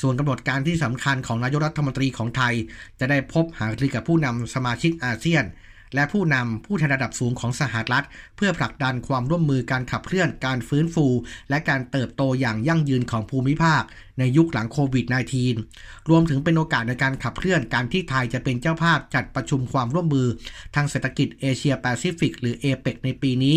[0.00, 2.54] ส่วนกำหนดการที่สำคัญของนายกรัฐมนตรีของไทย
[2.98, 5.44] จะได้พบหารือกับผู้นำสมาชิกอาเซียน
[5.94, 8.04] และผู้นำผู้แทนระดับสูงของสหรัฐ
[8.36, 11.06] เพื่อผลักดันความร่วมมือการขับเคลื่อนการฟื้นฟู
[11.50, 13.82] และการเติบโตอย่างยั่งยืนของภูมิภาค
[14.18, 15.06] ในยุคหลังโควิด
[15.56, 20.28] -19 รวมถึงเป็นโอกาสในการขับเคลื่อนการที่ไทยจะเป็นเจ้าภาพจัดประชุมความร่วมมือ
[20.74, 23.56] ทางเศรษฐกิจเอเชียแปซิฟิกหรือเอเปกในปีนี้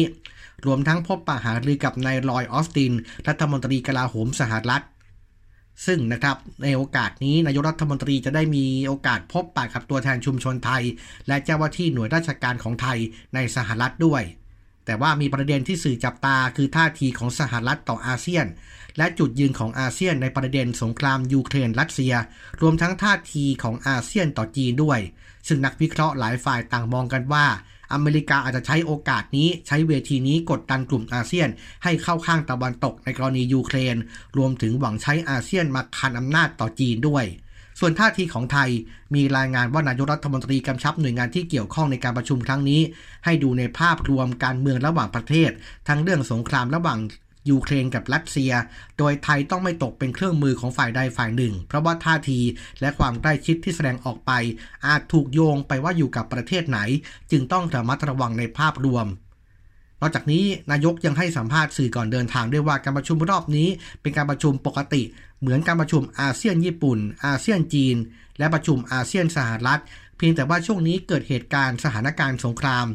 [0.65, 2.93] รวมทั้งพบปะหารือกับนายลอยออสติน
[3.27, 4.83] รัฐมนตรีกลาโหมสหรัฐ
[5.85, 10.83] ซึ่งนะครับในโอกาสนี้นายกรัฐมนตรีจะได้มีโอกาสพบปะกับตัวแทนชุมชนไทย
[11.27, 12.99] และเจ้าหน้าที่หน่วยราชการของไทย
[13.35, 14.23] ในสหรัฐด้วย
[14.85, 18.45] แต่ว่ามีประเด็นที่สื่อจับตาคือท่าทีของสหรัฐต่ออาเซียน
[18.97, 22.13] และจุดยืนของอาเซียนในประเด็นสงครามยูเครนรัสเซีย
[22.61, 24.99] รวมทั้งท่าทีของอาเซียนต่อจีนด้วย
[25.47, 27.45] ซึ่งนักวิเคราะห์หลายฝ่ายต่างมองกันว่า
[27.93, 31.49] อเมริกาอาจจะใช้โอกาสนี้ใช้เวทีนี้กดดันกลุ่มอาเซียน
[31.83, 33.95] ให้เข้าข้างตะวันตกในกรณียูเครน
[34.37, 37.25] รวมถึงหวังใช้อาเซียนมาคานอำนาจต่อจีนด้วย
[37.79, 38.69] ส่วนท่าทีของไทย
[39.15, 42.81] มีรายงานว่านายกรัฐมนตรีกำชับหน่วยงานที่เกี่ยวข้องในการประชุมครั้งนี้
[43.25, 45.51] ให้ดูในภาพรวมการเมืองระหว่างประเทศ
[45.87, 46.99] ทั้งเรื่องสงครามระหว่าง
[47.49, 48.51] ยูเครนกับรัสเซีย
[48.97, 52.39] โดยไทยต้องไม่ตกเป็นเครื่องมือของฝ่ายใดฝ่ายหนึ่ง เพราะว่าท่าที
[52.81, 54.31] และความใกล้ชิดที่แสดงออกไป
[54.87, 56.79] อาจถูกโยงไปว่าอยู่กับประเทศไหน
[57.31, 59.07] จึงต้องระมัดระวังในภาพรวม
[60.01, 63.67] นอกจากนี้นายกยังให้สัมภาษณ์สื่อก่อนเดินทางด้วยว่าการประชุมรอบนี้
[64.01, 65.01] เป็นการประชุมปกติ
[65.41, 67.95] เหมือนการประชุมอาเซียนญี่ปุ่น อาเซียนจีน
[68.39, 69.81] และประชุมอาเซียนสหรัฐ
[70.17, 72.85] เพียงแต่ว่าช่วงนี้เกิดเหตุการณ์สถานการณ์สงคราม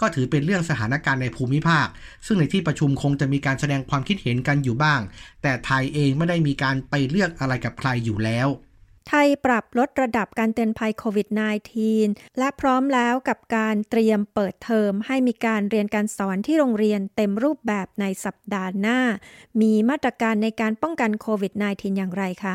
[0.00, 1.86] ก็ถือเป็นเรื่องสถานการณ์ในภูมิภาค
[2.26, 5.00] ซึ่งในที่ประชุมคงจะมีการแสดงความคิดเห็นกันอยู่บ้าง
[5.42, 8.48] แต่ไทยเองไม่ได้มีการไปเลือกอะไรกับใครอยู่แล้ว
[9.08, 11.28] ไทยปรับลดระดับการเตือนภัยโควิด
[11.82, 18.98] -19 และพร้อมแล้วกับการเตรียมเปิดเทอมให้มีการเรียนการสอนที่โรงเรียนเต็มรูปแบบในสัปดาห์หน้า
[19.60, 22.54] มีมาตรการในการป้องกันโควิด -19 อย่างไรคะ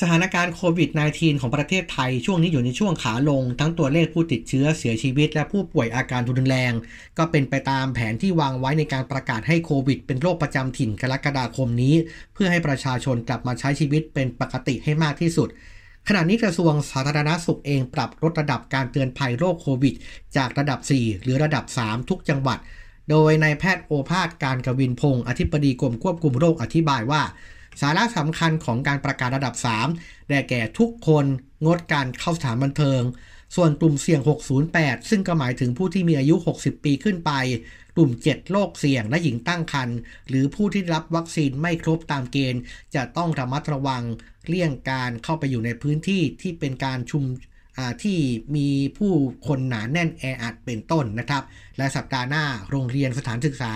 [0.00, 6.72] สถานการณ์โควิด -19 ของประเทศไทยช่วงนี้อยู่ในช่วงขาลง ทั้งตัวเลขผู้ติดเชื้อเสียชีวิต และผู้ป่วยอาการรุนแรง
[7.18, 11.94] ก็เป็นไปตามแผนที่วางไว้ในการประกาศให้โควิด เป็นโรคประจำถิ่นกรกฎาคมนี้
[12.34, 15.48] เพื่อให้ประชาชนกลับมาใช้ชีวิตเป็นปกติให้มากที่สุด
[16.08, 19.94] ขณะนี้กระทรวงสาธารณสุขเองปรับลดระดับการเตือนภัยโรคโควิด
[20.36, 22.58] จากระดับ 4 หรือระดับ 3 ทุกจังหวัด
[23.10, 27.22] โดยนายแพทย์โอภาสการกวินพงศ์อธิบดีกรมควบคุมโรคอธิบายว่า
[27.80, 29.54] สาระสำคัญของการประกาศระดับ
[29.92, 31.26] 3 ได้แก่ทุกคน
[31.66, 33.02] งดการเข้าสถานบันเทิง
[33.56, 34.20] ส่วนกลุ่มเสี่ยง
[34.64, 37.32] 608 ซึ่งก็หมายถึงผู้ที่มีอายุ 60 ปีขึ้นไป
[37.96, 39.96] กลุ่ม 7 โรคเสี่ยงและหญิงตั้งครรภ์
[40.28, 42.62] หรือผู้ที่รับวัคซีนไม่ครบตามเกณฑ์
[42.94, 44.02] จะต้องระมัดระวัง
[44.48, 47.24] เลี่ยงการเข้าไปอยู่ในพื้นที่ที่เป็นการชุม
[48.02, 48.18] ที่
[48.56, 49.12] มีผู้
[49.46, 51.42] คนหนาแน่นแออัดเป็นต้นนะครับ
[51.78, 53.72] และสัปดาห์หน้าโรงเรียนสถานศึกษา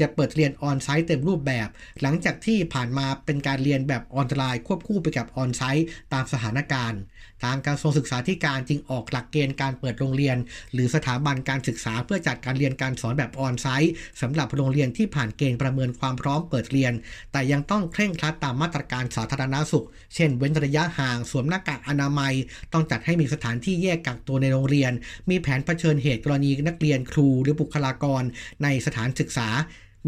[0.00, 1.68] จะเปิดเรียนออนไซต์เต็มรูปแบบ
[2.02, 7.00] หลังจากที่ผ่านมาเป็นการเรียนแบบออนไลน์ควบคู่ไปกับออนไซต์ตามสถานการณ์
[7.42, 10.36] ทางกระทรวงศึกษาธิการจึงออกหลักเกณฑ์การเปิดโรงเรียน
[10.72, 16.92] หรือสถาบันการศึกษาเพื่อจัดการเรียนการสอนแบบออนไซต์สำหรับโรงเรียนที่ผ่านเกณฑ์ประเมินความพร้อมเปิดเรียน
[17.32, 22.34] แต่ยังต้องเคร่งครัดตามมาตรการสาธารณสุข เช่น เว้นระยะห่างสวมหน้ากากอนามัย
[22.72, 24.92] ต้องจัดให้มีสถานที่แยกกักตัวในโรงเรียน
[25.30, 28.22] มีแผนเผชิญเหตุกรณีนักเรียนครูหรือบุคลากร
[28.62, 29.48] ในสถานศึกษา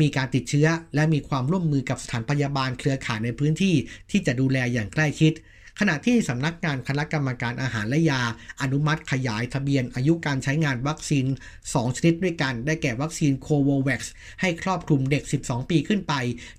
[0.00, 3.74] มีการติดเชื้อ และมีความร่วมมือกับสถานพยาบาลเครือข่ายในพื้นที่
[4.10, 5.32] ที่จะดูแลอย่างใกล้ชิด
[5.80, 8.22] ขณะที่สำนักงานคณะกรรมการอาหารและยา
[8.62, 11.26] อนุมัติขยายทะเบียนอายุการใช้งานวัคซีน
[11.62, 16.14] 2 ชนิดด้วยกัน ได้แก่วัคซีน Covovax ให้ครอบคลุมเด็ก 12 ปีขึ้นไป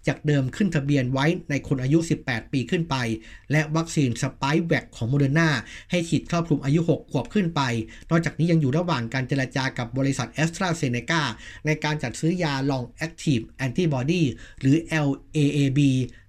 [0.07, 2.95] จากเดิมขึ้นทะเบียนไว้ในคนอายุ 18 ปีขึ้นไป
[3.51, 5.49] และวัคซีน Spikevax ของโมเดอร์นา
[5.91, 7.61] ให้ฉีดครอบคลุมอายุ 6 ขวบขึ้นไป
[8.09, 11.21] นอกจากนี้ยังอยู่ระหว่างการเจรจากับบริษัทแอสตราเซเนกา
[11.65, 14.23] ในการจัดซื้อยา long acting antibody
[14.59, 14.75] หรือ
[15.07, 15.79] LAAB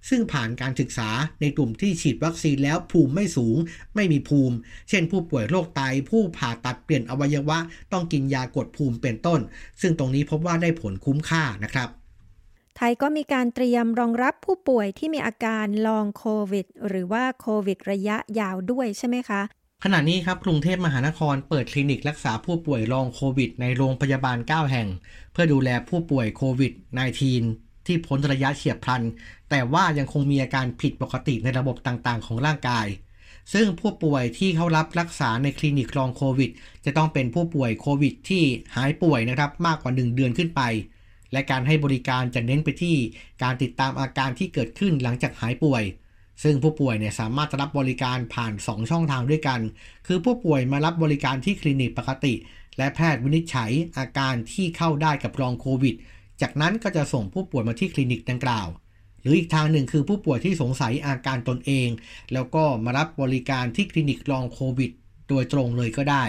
[0.09, 1.09] ซึ่งผ่านการศึกษา
[1.41, 3.57] ในกลุ่มที่ฉีดวัคซีนแล้วภูมิไม่สูง
[3.95, 4.55] ไม่มีภูมิ
[4.89, 7.59] เช่น ผู้ป่วยโรคไต ผู้ผ่าตัดเปลี่ยนอวัยวะ
[7.93, 9.39] ต้องกินยากดภูมิเป็นต้น
[9.81, 11.89] ซึ่งตรงนี้พบว่าได้ผลคุ้มค่านะครับ
[12.77, 19.41] ไทยก็มีการเตรียมรองรับผู้ป่วยที่มีอาการลองโควิด หรือว่าโควิดระยะยาวด้วยใช่ไหมคะ
[19.83, 24.87] ขณะนี้ครับกรุงเทพมหานครเปิดคลินิกรักษาผู้ป่วยลองโควิด ในโรงพยาบาล 9 แห่ง
[25.31, 26.73] เพื่อดูแลผู้ป่วยโควิด
[27.29, 29.03] -19 ที่พ้นระยะเฉียบพลัน
[29.49, 32.87] แต่ว่ายังคงมีอาการผิดปกติในระบบต่างๆ ของร่างกาย
[33.53, 36.51] ซึ่งผู้ป่วยที่เข้ารับรักษาในคลินิกลองโควิด
[36.85, 38.43] จะต้องเป็นผู้ป่วยโควิดที่
[38.75, 40.61] หายป่วยนะครับมากกว่า 1 เดือนขึ้นไป
[41.31, 42.95] และการให้บริการจะเน้นไปที่
[43.43, 45.83] การติดตามอาการที่เกิดขึ้นหลังจากหายป่วย
[46.43, 49.59] ซึ่งผู้ป่วยเนี่ยสามารถรับบริการผ่าน 2 ช่องทางด้วยกัน
[50.07, 52.33] คือผู้ป่วยมารับบริการที่คลินิกปกติ
[52.77, 55.95] และแพทย์วินิจฉัยอาการที่เข้าได้กับรองโควิด
[56.41, 58.67] จากนั้นก็จะส่งผู้ป่วยมาที่คลินิกดังกล่าว
[59.27, 61.89] รืออีกทางหนึ่งคือผู้ป่วยที่สงสัยอาการตนเอง
[62.33, 64.91] แล้วก็มารับบริการที่คลินิกรองโควิด
[65.29, 66.25] โดยตรงเลยก็ได้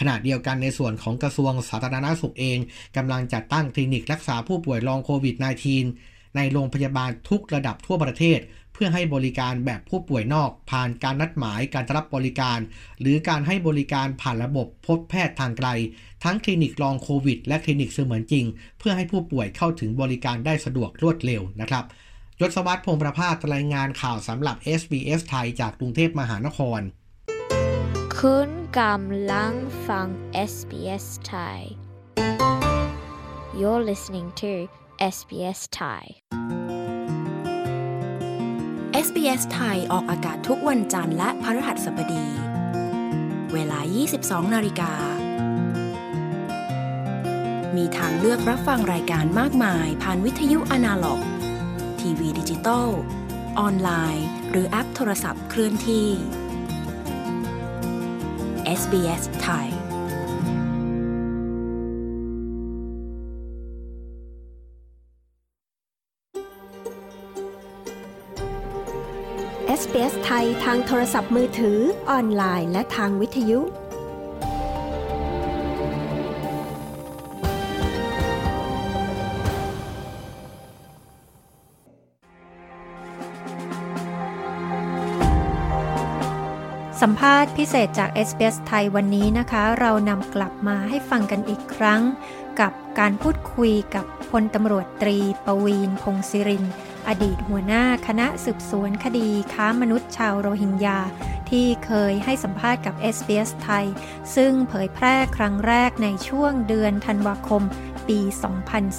[0.00, 2.58] ขณะเดียวกันในส่วนของกระทรวงสาธารณสุขเอง
[2.96, 5.34] กำลังจัดตั้งคลินิกรักษาผู้ป่วยลองโควิด
[5.84, 8.38] -19 ในโรงพยาบาลทุกระดับทั่วประเทศ
[8.72, 12.58] เพื่อให้บริการแบบผู้ป่วยนอก ผ่านการนัดหมายการรับบริการ
[13.00, 15.68] หรือการให้บริการผ่านระบบพบแพทย์ทางไกล
[16.24, 18.44] ทั้งคลินิกลองโควิด และคลินิกเสมือนจริง
[18.78, 21.84] เพื่อให้ผู้ป่วยเข้าถึงบริการได้สะดวกรวดเร็วนะครับ
[22.40, 26.80] ยศวัตรพงประภาสรายงานข่าวสำหรับ SBS ไทยจากกรุงเทพมหานคร
[28.18, 29.52] คุณกำลัง
[29.88, 30.06] ฟัง
[30.50, 31.58] SBS Thai
[33.58, 34.52] You're listening to
[35.14, 36.04] SBS Thai
[39.06, 42.26] SBS ไทยออกอากาศทุกวันจันทร์และพฤหัสบดี
[43.54, 43.80] เวลา
[44.16, 44.92] 22 นาฬิกา
[47.76, 51.20] มีทางเลือกรับฟังรายการมากมายผ่านวิทยุอนาล็อก
[52.04, 52.88] ทีวีดิจิตอล
[53.60, 56.08] ออนไลน์ หรือแอปโทรศัพท์เคลื่อนที่
[58.80, 59.68] SBS ไทย
[69.80, 71.78] SBS ไทยทางโทรศัพท์มือถือ
[72.10, 73.60] ออนไลน์ และทางวิทยุ
[87.06, 92.02] สัมภาษณ์พิเศษจาก SBS ไทยวันนี้นะคะ เรานำกลับมาให้ฟังกันอีกครั้ง
[92.60, 96.64] กับการพูดคุยกับพลตำรวจตรีปวีนพงศิริน
[97.08, 100.98] อดีตหัวหน้าคณะสืบสวนคดีค้ามนุษย์ชาวโรฮิงญา
[101.50, 103.86] ที่เคยให้สัมภาษณ์กับ SBS ไทย
[104.36, 107.62] ซึ่งเผยแพร่ครั้งแรกในช่วงเดือนธันวาคม
[108.08, 108.20] ปี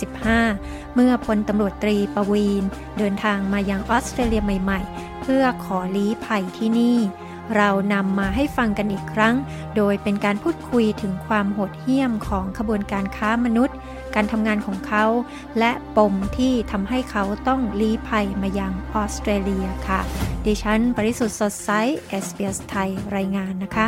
[0.08, 2.64] 2015 เมื่อพลตำรวจตรีปวีน
[2.98, 7.00] เดินทางมายังออสเตรเลียใหม่ ๆ เพื่อขอลี้ภัยที่นี่
[7.56, 9.36] เรานำมาให้ฟังกันอีกครั้ง
[9.76, 13.76] โดยเป็นการพูดคุยถึงความโหดเหี้ยมของขบวนการค้ามนุษย์
[14.16, 15.06] การทำงานของเขา
[15.60, 20.02] และปมที่ทำให้เขาต้องลี้ภัยมายังออสเตรเลียค่ะ
[20.46, 21.70] ดิฉันปริสุทธ์สดใส
[22.24, 23.88] SBS ไทยรายงานนะคะ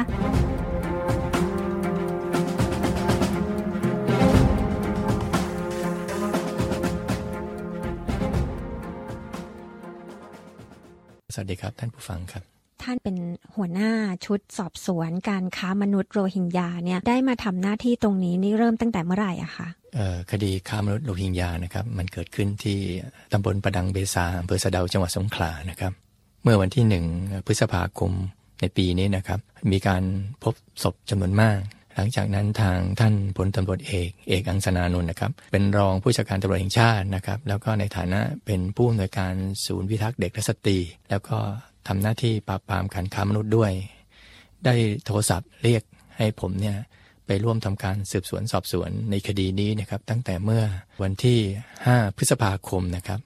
[11.33, 12.56] สวัสดีครับท่านผู้ฟังครับ
[12.87, 13.17] ท่านเป็น
[13.55, 13.91] หัวหน้า
[14.25, 19.67] ชุดสอบสวนการค้ามนุษย์โรฮิงญาเนี่ยได้มาทำหน้าที่ตรงนี้นี่เริ่มตั้งแต่เมื่อไหร่อะคะ
[20.31, 22.79] คดีค้ามนุษย์โรฮิงญานะครับมันเกิดขึ้นที่
[23.33, 25.91] ตำบลประดังเบซาอำเภอสะเดาจังหวัดสงขลานะครับ
[26.43, 27.05] เมื่อวันที่หนึ่ง
[27.45, 28.11] พฤษภาคม
[28.61, 29.39] ในปีนี้นะครับ
[29.71, 30.03] มีการ
[30.43, 31.59] พบศพจำนวนมาก
[31.95, 39.33] หลังจากนั้นทางท่านพลตำรวจเอกเอกอังสนานุนนะครับ เป็นรองผู้จัดการตำรวจแห่งชาตินะครับ แล้วก็ในฐานะเป็นผู้อำนวยการ
[39.65, 40.77] ศูนย์พิทักษ์เด็กและสตรี
[41.09, 41.37] แล้วก็
[41.87, 43.71] ทำหน้าที่ปราบปรามการค้ามนุษย์ด้วย
[44.65, 45.83] ได้โทรศัพท์เรียก
[46.17, 46.77] ให้ผมเนี่ย
[47.25, 50.63] ไปร่วมทำการสืบสวนสอบสวนในคดีนี้นะครับ ตั้งแต่เมื่อ
[51.01, 51.39] วันที่
[51.77, 53.19] 5 พฤษภาคมนะครับ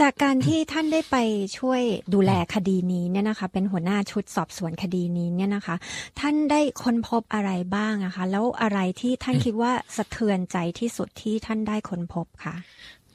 [0.00, 1.16] จากการที่ท่านได้ไป
[1.58, 1.82] ช่วย
[2.14, 5.76] ดูแลคดีนี้เนี่ยนะคะ เป็นหัวหน้าชุดสอบสวนคดีนี้เนี่ยนะคะ
[6.20, 12.54] ท่านได้ค้นพบอะไรบ้างอะคะ แล้วอะไรที่ท่านคิดว่าสะเทือนใจที่สุดที่ท่านได้ค้นพบคะ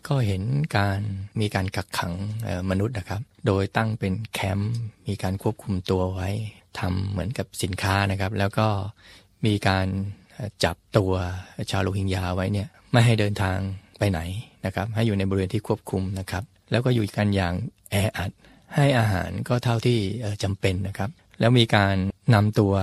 [0.07, 0.43] ก็เห็น
[0.77, 0.99] การ
[1.39, 2.13] มีการกักขัง
[2.69, 4.75] มนุษย์นะครับ โดยตั้งเป็นแคมป์
[5.07, 6.29] มีการควบคุมตัวไว้
[6.79, 8.67] ทำเหมือนกับสินค้านะครับ แล้วก็
[9.45, 9.88] มีการ
[10.63, 11.12] จับตัว
[11.69, 13.57] ชาวโรฮิงญาไว้เนี่ยไม่ให้เดินทาง
[13.99, 14.19] ไปไหน
[14.65, 17.53] นะครับ ให้อยู่ในบริเวณที่ควบคุมนะครับ แล้วก็อยู่กันอย่าง
[17.91, 18.31] แออัด
[18.75, 19.99] ให้อาหารก็เท่าที่
[20.43, 21.09] จำเป็นนะครับ
[21.39, 21.95] แล้วมีการ
[22.33, 22.73] นำตัว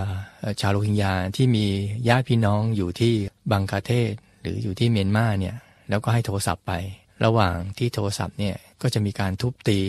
[0.61, 1.66] ชาวโรฮิงญาที่มี
[2.09, 3.12] ญาติพี่น้องอยู่ที่
[3.52, 5.57] บังคาเทศ หรืออยู่ที่เมียนมาเนี่ย
[5.88, 6.72] แล้วก็ให้โทรศัพท์ไป
[7.24, 9.81] ระหว่างที่โทรศัพท์เนี่ยก็จะมีการทุบตี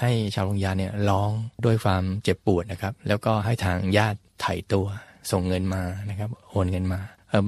[0.00, 1.30] ให้ชาวโรงญาเนี่ยร้อง
[1.64, 4.86] ด้วยความเจ็บปวดนะครับ แล้วก็ให้ทางญาติไถ่ตัว
[5.30, 7.00] ส่งเงินมานะครับ โอนเงินมา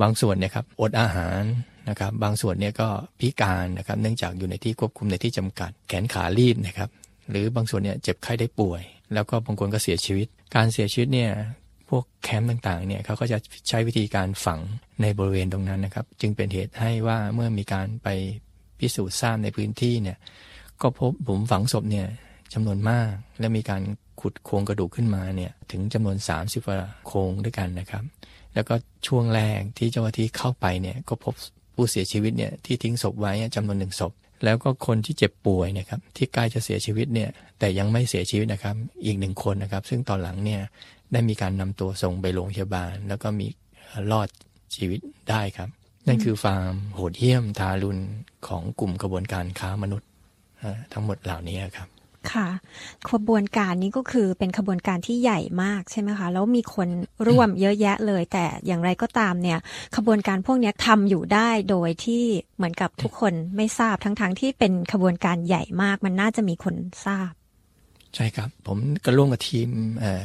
[0.02, 1.42] บางส่วนเนี่ยครับอดอาหาร
[1.88, 2.88] นะครับ บางส่วนเนี่ยก็
[3.20, 6.90] พิการนะครับ เนื่องจากอยู่ในที่ควบคุมในที่จำกัด แขนขาลีบนะครับ
[7.30, 8.82] หรือบางส่วนเนี่ยเจ็บไข้ได้ป่วย
[9.14, 11.30] แล้วก็บางคนก็เสียชีวิต การเสียชีวิตเนี่ย
[11.88, 13.38] พวกแคมป์ต่างๆ เนี่ยเขาก็จะ
[13.68, 14.60] ใช้วิธีการฝัง
[15.02, 18.08] ในบริเวณตรงนั้นนะครับ จึงเป็นเหตุให้ว่าเมื่อมีการไป
[18.80, 20.18] พิสูจน์ทราบในพื้นที่เนี่ย
[20.82, 22.06] ก็พบหลุมฝังศพเนี่ย
[22.52, 23.10] จำนวนมาก
[23.40, 23.82] และมีการ
[24.20, 28.04] ขุดโครงกระดูกขึ้นมาเนี่ยถึงจำนวน 30กว่าโครงด้วยกันนะครับ
[28.54, 28.74] แล้วก็
[29.06, 31.34] ช่วงแรกที่เจ้าหน้าที่เข้าไปเนี่ยก็พบ
[31.74, 34.12] ผู้เสียชีวิตเนี่ยที่ทิ้งศพไว้จำนวนหนึ่งศพ
[34.44, 40.60] แล้วก็คนที่เจ็บป่วยนะครับที่ใกล้จะเสียชีวิตเนี่ยแต่ยังไม่เสียชีวิตนะครับอีกหนึ่งคนนะครับ ซึ่งตอนหลังเนี่ย
[41.12, 43.46] ได้มีการนำตัวส่งไปโรงพยาบาล แล้วก็มี
[44.10, 44.28] รอด
[44.76, 45.68] ชีวิตได้ครับ
[46.08, 47.98] นั่นคือฟาร์มโหดเหี้ยมทารุณ
[48.48, 50.08] ของกลุ่มกระบวนการค้ามนุษย์
[50.92, 51.88] ทั้งหมดเหล่านี้ครับ
[52.32, 52.48] ค่ะ
[53.10, 56.88] ขบวนการนี้ก็คือเป็นขบวนการที่ใหญ่มากใช่ไหมคะ แล้วมีคน
[57.28, 59.58] ร่วมเยอะแยะเลย แต่อย่างไรก็ตามเนี่ย
[59.96, 62.24] ขบวนการพวกนี้ทำอยู่ได้โดยที่
[62.56, 66.74] เหมือนกับทุกคนไม่ทราบทั้งๆทที่เป็นขบวนการใหญ่มาก มันน่าจะมีคน
[67.06, 67.32] ทราบ
[68.14, 69.68] ใช่ครับ ผมก็ร่วมกับทีม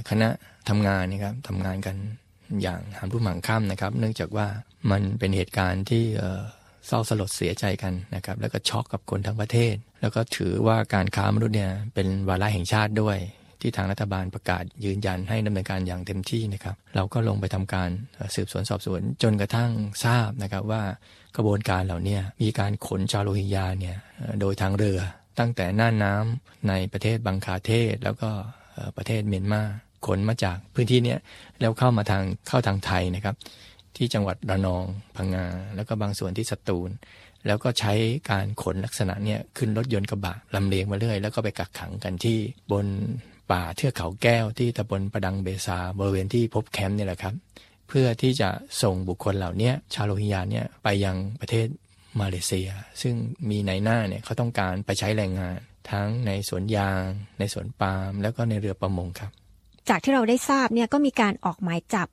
[0.09, 0.27] คณะ
[0.69, 1.95] ทำงานนะครับทำงานกัน
[2.61, 4.47] อย่างหามรุ่มหางค่ำนะครับ เนื่องจากว่า
[4.91, 6.03] มันเป็นเหตุการณ์ที่
[6.87, 13.17] เศร้าสลดเสียใจกันนะครับ แล้วก็ช็อกกับคนทั้งประเทศ แล้วก็ถือว่าการค้ามนุษย์เนี่ยเป็นวาระแห่งชาติด้วย
[13.61, 17.89] ที่ทางรัฐบาลประกาศยืนยันให้ดำเนินการอย่างเต็มที่นะครับ เราก็ลงไปทำการ
[18.35, 19.71] สืบสวนสอบสวนจนกระทั่ง
[20.05, 20.83] ทราบนะครับว่า
[21.35, 23.97] กระบวนการเหล่านี้มีการขนชาวโรฮิงญาเนี่ย
[24.41, 24.99] โดยทางเรือ
[25.39, 26.25] ตั้งแต่น่านน้า
[26.69, 28.29] ในประเทศบังคาเทศ แล้วก็
[28.97, 29.61] ประเทศเมียนมา
[30.05, 31.15] ขนมาจากพื้นที่นี้
[31.59, 33.35] แล้วเข้ามาทางเข้าทางไทยนะครับ
[33.97, 34.83] ที่จังหวัดระนอง
[35.15, 36.89] พังงา แล้วก็บางส่วนที่สตูล
[37.47, 37.93] แล้วก็ใช้
[38.31, 42.37] การขนลักษณะเนี่ยขึ้นรถยนต์กระบะลำเลียงมาเรื่อย แล้วก็ไปกักขังกันที่
[42.71, 42.85] บน
[43.51, 47.33] ป่าเทือกเขาแก้วที่ตำบลประดังเบซาบริเวณที่พบแคมป์นี่แหละครับ
[47.87, 48.49] เพื่อที่จะ
[48.81, 51.67] ส่งบุคคลเหล่านี้ชาวโรฮิงญาเนี่ยไปยังประเทศ
[52.21, 52.69] มาเลเซีย
[53.01, 53.15] ซึ่ง
[53.49, 55.55] มีในหน้าเนี่ยเขาต้องการไปใช้แรงงาน
[55.91, 57.03] ทั้งในสวนยาง
[57.39, 59.31] ในสวนปาล์มแล้วก็ในเรือประมงครับ
[59.89, 62.07] จากที่เราได้ทราบเนี่ยก็มีการออกหมายจับ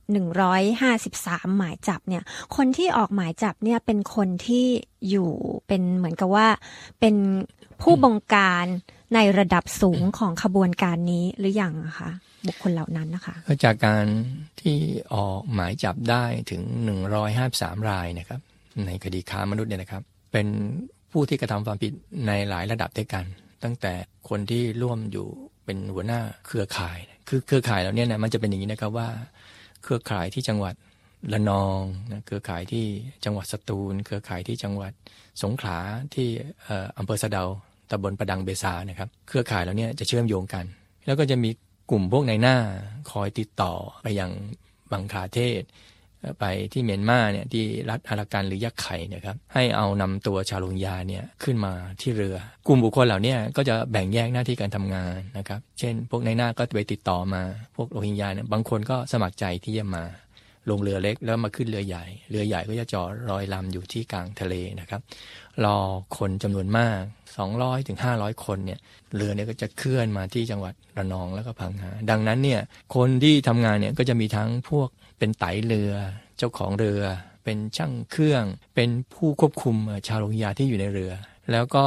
[0.77, 2.23] 153 หมายจับเนี่ย
[2.57, 4.67] คนที่ออกหมายจับเนี่ยเป็นคนที่
[5.11, 5.31] อยู่
[5.67, 6.49] เป็นเหมือนกับว่า
[7.01, 7.15] เป็น
[7.83, 8.67] ผู้บงการ
[9.15, 12.11] ในระดับสูงของขบวนการนี้หรืออยังคะ
[12.47, 14.07] บุคคลเหล่านั้นนะคะก็จากการ
[14.61, 14.79] ที่
[15.15, 16.63] ออกหมายจับได้ถึง
[17.27, 18.41] 153 รายนะครับ
[18.87, 20.03] ในคดีค้ามนุษย์เนี่ยนะครับ
[20.33, 20.47] เป็น
[21.13, 21.93] ผู้ที่กระทำความผิด
[22.27, 23.25] ในหลายระดับด้วยกัน
[23.63, 23.93] ตั้งแต่
[24.29, 25.27] คนที่ร่วมอยู่
[25.65, 26.99] เป็นหัวหน้าเครือข่าย
[27.33, 29.09] คือเครือข่ายเราเนี่ยนะมันจะเป็นอย่างนี้นะครับว่า
[29.83, 30.75] เครือข่ายที่จังหวัด
[31.33, 31.81] ละนอง
[32.13, 32.85] นะเครือข่ายที่
[33.25, 34.93] จังหวัดสตูล เครือข่ายที่จังหวัด
[35.43, 35.79] สงขลา
[36.15, 36.29] ที่
[36.99, 37.45] อำเภอสะเดา
[37.91, 40.65] ตำบลประดังเบซานะครับ เครือข่ายเราเนี่ยจะเชื่อมโยงกัน
[41.07, 41.51] แล้วก็จะมี
[41.91, 42.57] กลุ่มพวกในหน้า
[43.11, 43.73] คอยติดต่อ
[44.03, 44.31] ไปยัง
[44.93, 45.63] บังคาเทศ
[46.41, 57.43] ไปที่เมียนมาเนี่ยที่รัฐอารากันหรือยักไข่นะครับให้เอานำตัวชาวโรฮิงญาเนี่ยขึ้นมาที่เรือ กลุ่มบุคคลเหล่านี้ก็จะแบ่งแยกหน้าที่การทำงานนะครับเช่น พวกในหน้าก็ไปติดต่อมา
[57.77, 60.05] พวกโรฮิงญาเนี่ยบางคนก็สมัครใจที่จะมา
[60.71, 65.01] ลงเรือเล็กแล้วมาขึ้นเรือใหญ่ เรือใหญ่ก็จะจอดรอยลำอยู่ที่กลางทะเลนะครับ
[65.65, 65.79] รอ
[66.19, 67.01] คนจำนวนมาก
[67.41, 68.79] 200ถึง500 คนเนี่ย
[69.17, 72.61] เรือเนี่ยก็จะเคลื่อนมาที่จังหวัดระนองแล้วก็พังงาดังนั้นเนี่ย
[72.97, 74.89] คนที่ทำงานเนี่ยก็จะมีทั้งพวก
[75.21, 75.93] เป็นไตเรือ
[76.39, 77.03] เจ้าของเรือ
[77.45, 78.45] เป็นช่างเครื่อง
[78.75, 81.13] เป็นผู้ควบคุมชาวโรฮิงญาที่อยู่ในเรือ
[81.53, 81.85] แล้วก็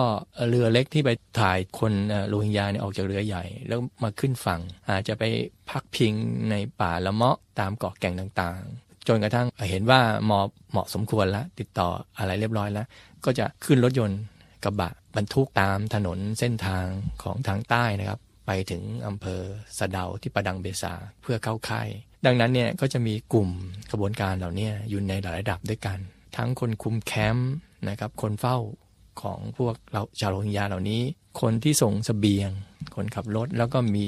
[0.49, 1.09] เรือเล็กที่ไป
[1.39, 1.93] ถ่ายคน
[2.27, 5.23] โรฮิงญาเนี่ยออกจากเรือใหญ่ แล้วมาขึ้นฝั่ง อาจจะไป
[5.69, 6.13] พักพิง
[6.49, 12.87] ในป่าละเมาะตามเกาะแก่งต่างๆ จนกระทั่งเห็นว่าเหมาะเหมาะสมควรแล้วติดต่ออะไรเรียบร้อยแล้ว
[13.25, 14.19] ก็จะขึ้นรถยนต์
[14.63, 16.85] กระบะบรรทุกตามถนนเส้นทาง
[17.23, 19.41] ของทางใต้นะครับ ไปถึงอำเภอ
[19.77, 21.89] สะเดาที่ประดังเบซาเพื่อเข้าค่าย
[22.25, 23.49] ดังนั้นเนี่ยก็จะมีกลุ่ม
[23.91, 25.97] กระบวนการเหล่านี้อยู่ในหลายระดับด้วยกัน
[26.35, 27.51] ทั้งคนคุมแคมป์
[27.89, 28.57] นะครับ คนเฝ้า
[29.21, 31.01] ของพวกเราชาวโรฮิงญาเหล่านี้
[31.41, 32.49] คนที่ส่งสเสบียง
[32.95, 34.05] คนขับรถ แล้วก็มี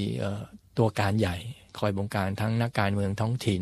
[0.77, 1.37] ตัวการใหญ่
[1.79, 3.61] คอยบงการทั้งนักการเมืองท้องถิ่น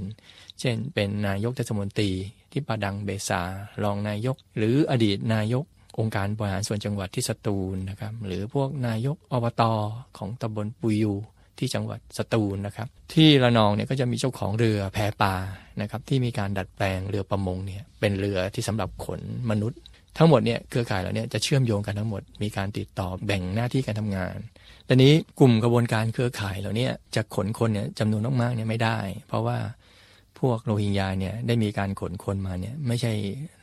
[0.60, 2.12] เช่น เป็นนายกเทศมนตรี
[2.52, 3.42] ที่ปาดังเบซา
[3.84, 5.64] รองนายก หรืออดีตนายก
[6.00, 9.74] องค์การบริหารส่วนจังหวัดที่สตูลนะครับ หรือพวกนายกอบตอ
[10.18, 11.14] ของตำบลปุยู
[11.60, 15.36] ที่จังหวัดสตูลนะครับ ที่ระนองเนี่ยก็จะมีเจ้าของเรือแพปลา
[15.82, 19.80] นะครับ ที่มีการดัดแปลงเรือประมงเนี่ยเป็นเรือที่สำหรับขนมนุษย์
[20.18, 24.36] ทั้งหมดเนี่ยเครือข่ายเหล่านี้จะเชื่อมโยงกันทั้งหมดมีการติดต่อแบ่งหน้าที่การทำงาน
[24.88, 28.98] ตอนนี้กลุ่มกระบวนการเครือข่ายเหล่านี้จะขนคนเนี่ยจำนวนมากๆเนี่ยไม่ได้
[29.28, 29.58] เพราะว่า
[30.40, 33.12] พวกโรฮิงญาเนี่ยได้มีการขนคนมาเนี่ยไม่ใช่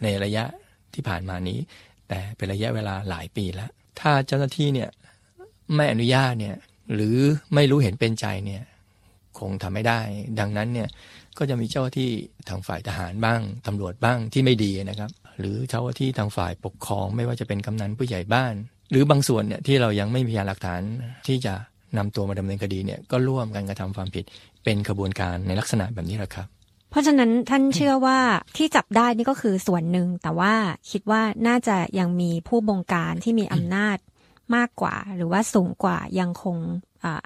[0.02, 0.44] ในระยะ
[0.94, 1.58] ที่ผ่านมานี้
[2.08, 3.70] แต่เป็นระยะเวลาหลายปีแล้ว
[4.00, 4.88] ถ้าเจ้าหน้าที่เนี่ย
[5.74, 6.56] ไม่อนุญาตเนี่ย
[6.94, 7.16] หรือ
[7.54, 8.62] ไม่รู้เห็นเป็นใจเนี่ย
[9.38, 10.00] คงทำไม่ได้
[10.40, 10.88] ดังนั้นเนี่ย
[11.38, 12.10] ก็จะมีเจ้าที่
[12.48, 18.54] ทางฝ่ายทหารบ้างตำรวจบ้างที่ไม่ดีนะครับ หรือเจ้าที่ทางฝ่ายปกครองไม่ว่าจะเป็นกำนันผู้ใหญ่บ้าน
[18.90, 20.80] หรือบางส่วนเนี่ยที่เรายังไม่มีพยานหลักฐาน
[21.26, 21.54] ที่จะ
[21.98, 24.24] นำตัวมาดำเนินคดีเนี่ยก็ร่วมกันกระทำความผิด
[24.64, 26.46] เป็นขบวนการในลักษณะแบบนี้แหละครับ
[26.90, 28.18] เพราะฉะนั้นท่านเชื่อว่า
[28.56, 30.54] ที่จับได้นี่ก็คือส่วนหนึ่ง แต่ว่า
[30.90, 33.96] คิดว่าน่าจะยังมีผู้บงการที่มีอำนาจ
[34.56, 36.56] มากกว่า หรือว่าสูงกว่ายังคง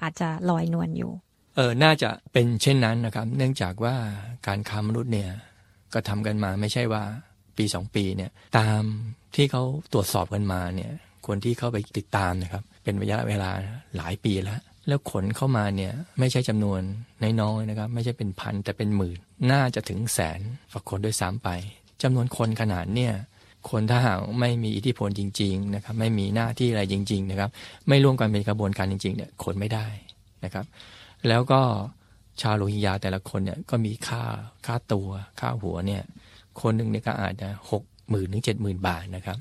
[0.01, 1.11] อาจจะลอยนวลอยู่
[1.55, 3.95] เออน่าจะเป็นเช่นนั้นนะครับ เนื่องจากว่า
[4.47, 5.31] การค้ามนุษย์เนี่ย
[5.93, 7.03] ก็ทำกันมาไม่ใช่ว่า
[7.57, 8.81] ปีสองปีเนี่ยตาม
[9.35, 9.63] ที่เขา
[9.93, 10.91] ตรวจสอบกันมาเนี่ย
[11.27, 13.49] คนที่เข้าไปติดตามนะครับ เป็นระยะเวลา
[13.97, 16.81] หลายปีแล้ว แล้วขนเข้ามาเนี่ยไม่ใช่จำนวน
[17.41, 19.17] น้อยๆนะครับ ไม่ใช่เป็นพันแต่เป็นหมื่น
[19.51, 20.39] น่าจะถึงแสน
[20.71, 21.49] ฝักคนด้วยซ้ำไป
[22.03, 23.13] จำนวนคนขนาดเนี่ย
[23.69, 27.49] คนถ้าหากไม่มีอิทธิพลจริง ๆ นะครับ ไม่มีหน้าที่อะไรจริง ๆ นะครับ
[27.87, 29.87] ไม่ร่วมกันเป็นกระบวนการจริง ๆ เนี่ยคนไม่ได้
[30.43, 30.65] นะครับ
[31.27, 31.61] แล้วก็
[32.41, 34.23] ชาวโรฮิงญาแต่ละคนเนี่ยก็มีค่า
[34.65, 35.07] ค่าตัว
[35.39, 36.03] ค่าหัวเนี่ย
[36.61, 39.37] คนหนึ่งเนี่ยก็อาจจะหกหมื่นถึงเจ็ดหมื่นบาทนะครับ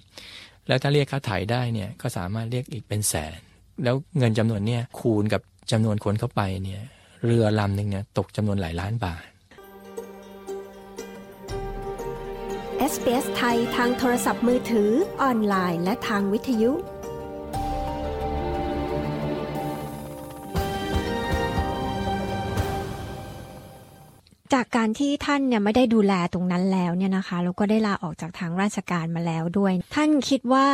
[0.68, 3.38] แล้วถ้าเรียกค่าถ่ายได้เนี่ยก็สามารถเรียกอีกเป็นแสน
[3.84, 6.82] แล้วเงินจำนวนเนี่ยคูณกับจำนวนคนเข้าไปเนี่ย
[7.24, 9.24] เรือลำหนึ่งเนี่ยตกจำนวนหลายล้านบาท
[12.94, 14.90] SBS ไทยทางโทรศัพท์มือถือ
[15.22, 16.72] ออนไลน์ และทางวิทยุ
[24.52, 30.68] จากการที่ท่านเนี่ยไม่ได้ดูแลตรงนั้นแล้วเนี่ยนะคะแล้วก็ได้ลาออกจากทางราชการมาแล้วด้วย ท่านคิดว่า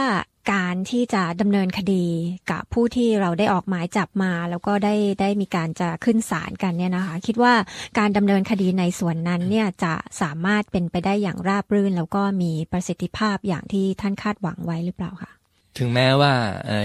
[0.53, 2.05] การที่จะดำเนินคดี
[2.51, 7.55] กับผู้ที่เราได้ออกหมายจับมา แล้วก็ได้ได้มีการจะขึ้นศาลกันเนี่ยนะคะ คิดว่า
[7.99, 15.33] การดำเนินคดีในส่วนนั้นเนี่ยจะสามารถเป็นไปได้อย่างราบรื่น แล้วก็มีประสิทธิภาพอย่างที่ท่านคาดหวังไว้หรือเปล่าคะ
[15.79, 16.33] ถึงแม้ว่า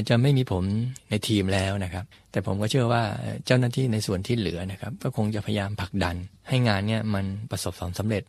[0.09, 0.63] จะไม่มีผม
[1.09, 3.03] ในทีมแล้วนะครับ แต่ผมก็เชื่อว่า
[3.45, 6.15] เจ้าหน้าที่ในส่วนที่เหลือนะครับ ก็คงจะพยายามผลักดัน
[6.49, 8.23] ให้งานเนี่ยมันประสบความสำเร็จ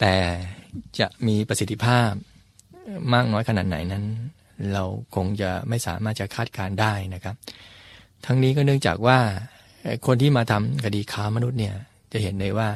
[0.00, 0.14] แต่
[0.98, 2.10] จะมีประสิทธิภาพ
[3.14, 4.04] มากน้อยขนาดไหนนั้น
[4.74, 4.84] เรา
[5.14, 7.34] คงจะไม่สามารถจะคาดการได้นะครับ
[8.26, 9.18] ทั้งนี้ก็เนื่องจากว่า
[10.06, 11.74] คนที่มาทำคดีค้ามนุษย์เนี่ย
[12.12, 12.68] จะเห็นเลยว่า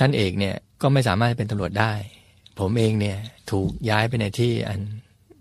[0.00, 1.92] ท่านเอกเนี่ยก็ไม่สามารถเป็นตำรวจได้
[2.60, 3.18] ผมเองเนี่ย
[3.50, 4.80] ถูกย้ายไปในที่อัน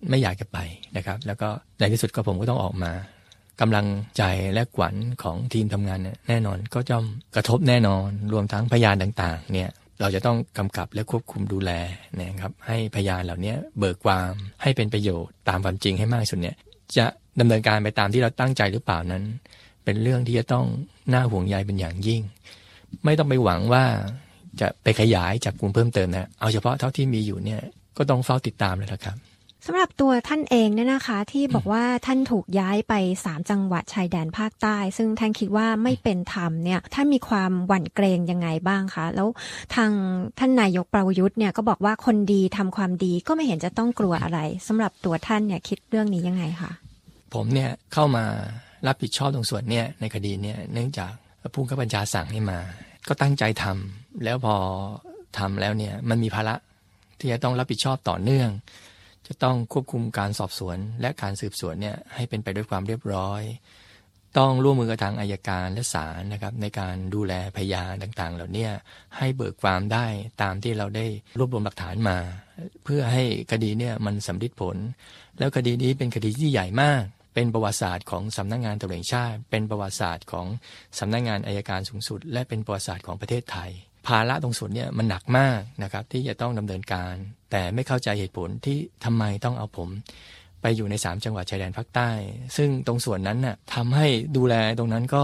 [0.10, 0.58] ไม่อยากจะไป
[0.98, 2.92] นะครับ แล้วก็ในที่สุดก็ผมก็ต้องออกมา
[3.62, 3.86] กำลัง
[4.18, 4.24] ใจ
[4.54, 6.98] และขวัญของทีมทำงานเนี่ยแน่นอนก็จะ
[7.36, 9.72] กระทบแน่นอนรวมทั้งพยานต่างๆเนี่ย
[10.02, 11.72] เราจะต้องกำกับและควบคุมดูแล
[12.20, 14.32] นะครับ ให้พยานเหล่านี้เบิกความ
[14.62, 16.56] ให้เป็นประโยชน์ตามความจริงให้มากสุดเนี่ย
[16.98, 17.06] จะ
[17.39, 19.24] ดำเนินการไปตามที่เราตั้งใจหรือเปล่านั้น
[19.84, 20.66] เป็นเรื่องที่จะต้อง
[21.14, 22.22] น่าห่วงใยเป็นอย่างยิ่ง
[23.06, 23.84] ไม่ต้องไปหวังว่า
[24.62, 27.62] จะไปขยายจากกลุ่มเพิ่มเติมนะเอาเฉพาะเท่าที่มีอยู่เนี่ย
[27.98, 29.18] ก็ต้องเฝ้าติดตามเลยละครับ
[29.68, 32.93] สำหรับตัวท่านเองเนี่ยนะคะ ที่บอกว่าท่านถูกย้ายไป
[33.26, 39.28] สามจังหวัดชายแดนภาคใต้ ซึ่งท่านคิดว่าไม่เป็นธรรมเนี่ยท่านมีความหวั่นเกรงยังไงบ้างคะแล้ว
[39.76, 39.91] ทาง
[40.39, 46.72] ท่านนายกประยุทธ์เนี่ยก็บอกว่าคนดีทำความดีก็ไม่เห็นจะต้องกลัวอะไรสำหรับตัวท่านเนี่ยคิดเรื่องนี้ยังไงคะ
[47.34, 48.24] ผมเนี่ยเข้ามา
[48.88, 51.11] รับผิดชอบตรงส่วนเนี่ยในคดีเนี่ยเนื่องจาก
[51.53, 52.59] ผู้ข้าบัญชาสั่งให้มา
[53.07, 54.55] ก็ตั้งใจทำแล้วพอ
[55.38, 56.55] ทำแล้วเนี่ยมันมีภาระ
[57.20, 58.49] ที่จะต้องรับผิดชอบต่อเนื่อง
[59.28, 63.42] จะต้องควบคุมการสอบสวน และการสืบสวนเนี่ยให้เป็นไปด้วยความเรียบร้อย
[64.38, 68.68] ต้องร่วมมือกับทางอายการและศาลนะครับในการดูแลพยานต่างๆ เหล่านี้
[69.18, 70.06] ให้เบิกความได้
[70.42, 71.06] ตามที่เราได้
[71.38, 72.18] รวบรวมหลักฐานมา
[72.84, 74.78] เพื่อให้คดีเนี่ยมันสำเร็จผล
[75.40, 77.04] แล้วคดีนี้เป็นคดีที่ใหญ่มาก
[77.34, 80.48] เป็นประวัติศาสตร์ของสำนักงงานตำรวจชาติ เป็นประวัติศาสตร์ของ
[81.00, 83.72] สำนักงงานอายการสูงสุด และเป็นประวัติศาสตร์ของประเทศไทย
[84.08, 87.14] ภาระตรงส่วนนี้มันหนักมากนะครับที่จะต้องดำเนินการ
[87.51, 89.89] แต่ไม่เข้าใจเหตุผลที่ทำไมต้องเอาผม
[90.62, 92.10] ไปอยู่ใน 3 จังหวัดชายแดนภาคใต้
[92.58, 95.24] ซึ่งตรงส่วนนั้นน่ะทำให้ดูแลตรงนั้นก็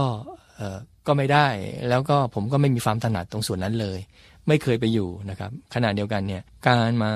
[0.56, 1.46] เออก็ไม่ได้
[1.88, 3.98] แล้วก็ผมก็ไม่มีความถนัดตรงส่วนนั้นเลย
[4.48, 7.10] ไม่เคยไปอยู่นะครับขณะเดียวกันเนี่ยการมา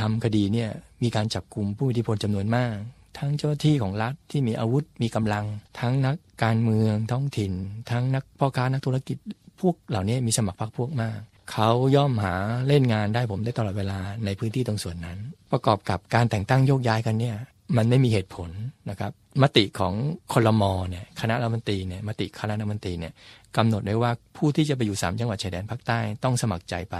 [0.00, 0.70] ทำคดีเนี่ย
[1.02, 2.74] มีการจับกลุ่มผู้มีอิทธิพลจำนวนมาก
[3.18, 5.44] ทั้งเจ้าที่ของรัฐที่มีอาวุธมีกำลัง
[5.80, 7.52] ทั้งนักการเมืองท้องถิ่น
[7.90, 9.18] ทั้งนักพ่อค้านักธุรกิจ
[9.60, 11.18] พวกเหล่านี้มีสมัครพรรคพวกมาก
[11.52, 12.34] เขาย่อมหา
[12.68, 15.18] เล่นงานได้ผมได้ตลอดเวลาในพื้นที่ตรงส่วนนั้น
[15.52, 17.36] ประกอบกับการแต่งตั้งโยกย้ายกันเนี่ย
[17.76, 18.50] มันไม่มีเหตุผล
[18.90, 19.94] นะครับ มติของ
[20.32, 23.12] คลมเนี่ยคณะรัฐมนตรีเนี่ยมติคณะรัฐมนตรีเนี่ย
[23.56, 26.96] กำหนดไว้ว่าผู้ที่จะไปอยู่สามจังหวัดชายแดนภาคใต้ต้องสมัครใจไป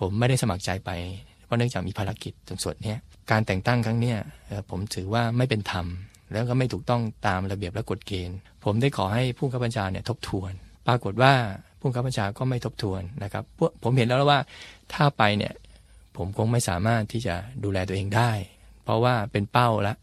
[0.00, 0.90] ผมไม่ได้สมัครใจไป
[1.44, 2.94] เพราะเนื่องจากมีภารกิจตรงส่วนนี้
[3.30, 4.14] การแต่งตั้งครั้งนี้
[4.70, 5.86] ผมถือว่าไม่เป็นธรรม
[6.32, 10.52] แล้วก็ไม่ถูกต้องตามระเบียบและกฎเกณฑ์ ผมได้ขอให้ผู้ข้าบัญชาเนี่ยทบทวน
[10.88, 11.32] ปรากฏว่า
[11.80, 13.44] ผู้ข้าบัญชาก็ไม่ทบทวนนะครับ
[13.82, 14.40] ผมเห็นแล้วว่า
[14.92, 15.52] ถ้าไปเนี่ย
[16.16, 17.34] ผมคงไม่สามารถที่จะ
[17.64, 18.30] ดูแลตัวเองได้
[18.84, 19.94] เพราะว่าเป็นเป้าละ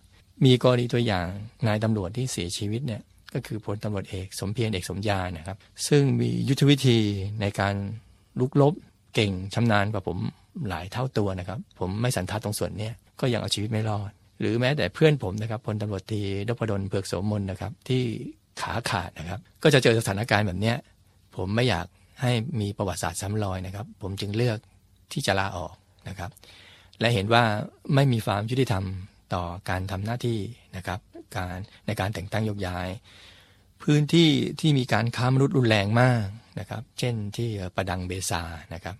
[0.45, 1.25] มีกรณีตัวอย่าง
[1.67, 3.01] นายตำรวจที่เสียชีวิตเนี่ย
[3.33, 5.57] ก็คือพลตำรวจเอกสมเพียรเอกสมยานะครับ
[5.87, 6.99] ซึ่งมียุทธวิธี
[7.41, 7.75] ในการ
[8.39, 8.73] ลุกลบ
[9.13, 10.17] เก่งชำนาญกว่าผม
[10.69, 18.03] หลายเท่าตัวนะครับ ผมไม่สันทัดตรงส่วนนี้ก็ยังเอาชีวิตไม่รอด หรือแม้แต่เพื่อนผมนะครับพลตำรวจตีดพดลเผือกโสมนนะครับที่
[18.61, 20.73] ขาขาดนะครับ ก็จะเจอสถานการณ์แบบนี้
[21.35, 21.87] ผมไม่อยาก
[22.21, 22.31] ให้
[22.61, 24.57] มีประวัติศาสตร์ซ้ำรอยนะครับ ผมจึงเลือก
[25.13, 25.75] ที่จะลาออก
[26.09, 26.31] นะครับ
[26.99, 27.43] และเห็นว่า
[27.95, 28.83] ไม่มีความยุติธรรม
[29.33, 30.39] ต่อการทำหน้าที่
[30.75, 30.99] นะครับ
[31.35, 32.87] การในการแต่งตั้งยกย้าย
[33.83, 34.29] พื้นที่
[34.59, 36.23] ที่มีการค้ามนุษย์รุนแรงมาก
[36.59, 38.41] นะครับ เช่นที่ประดังเบซา
[38.73, 38.95] นะครับ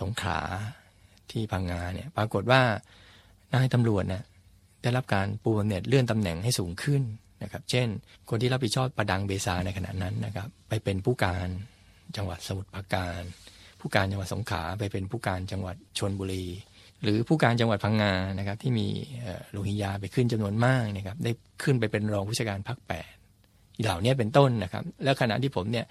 [0.00, 0.40] สงขลา
[1.30, 2.62] ที่พังงาเนี่ยปรากฏว่า
[3.54, 4.22] นายตำรวจเนี่ย
[4.82, 7.02] ได้รับการปูบำเหน็จเลื่อนตำแหน่งให้สูงขึ้น
[7.42, 7.88] นะครับ เช่น
[8.30, 11.48] คนที่รับผิดชอบประดังเบซาในขณะนั้นนะครับ ไปเป็นผู้การ
[12.16, 13.20] จังหวัดสมุทรปราการ
[13.80, 16.46] ผู้การจังหวัดสงขลาไปเป็นผู้การจังหวัดชนบุรี
[17.02, 18.86] หรือผู้การจังหวัดพังงานะครับที่มี
[19.50, 21.32] โลหิยาไปขึ้นจำนวนมากนะครับได้
[21.62, 23.10] ขึ้นไปเป็นรองผู้จัดการภาคแปด
[23.82, 25.86] เหล่านี้เป็นต้นนะครับ แล้วขณะที่ผมเนี่ย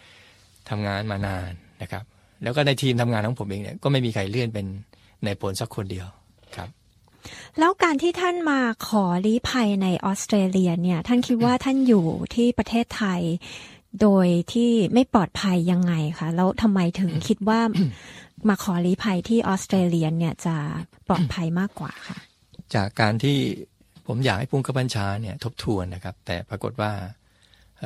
[0.70, 2.04] ทำงานมานานนะครับ
[2.44, 4.66] แล้วก็ในทีมทำงานของผมเองเนี่ยก็ไม่มีใครเลื่อนเป็น
[5.26, 6.08] ในผลสักคนเดียว
[6.56, 6.70] ครับ
[7.60, 12.06] แล้วการที่ท่านมาขอลี้ภัยในออสเตรเลียเนี่ย ท่านคิดว่าท่านอยู่
[12.36, 13.22] ที่ประเทศไทย
[14.02, 17.62] โดยที่ไม่ปลอดภัยยังไงคะแล้วทำไมถึงคิดว่า
[18.50, 20.56] มาขอลี้ภัยที่ออสเตรเลียเนี่ยจะ
[21.08, 22.18] ปลอดภัยมากกว่าค่ะ
[22.76, 23.38] จากการที่
[24.08, 26.92] ผมอยากให้พุ่งกบัญชาเนี่ยทบทวนนะครับ แต่ปรากฏว่า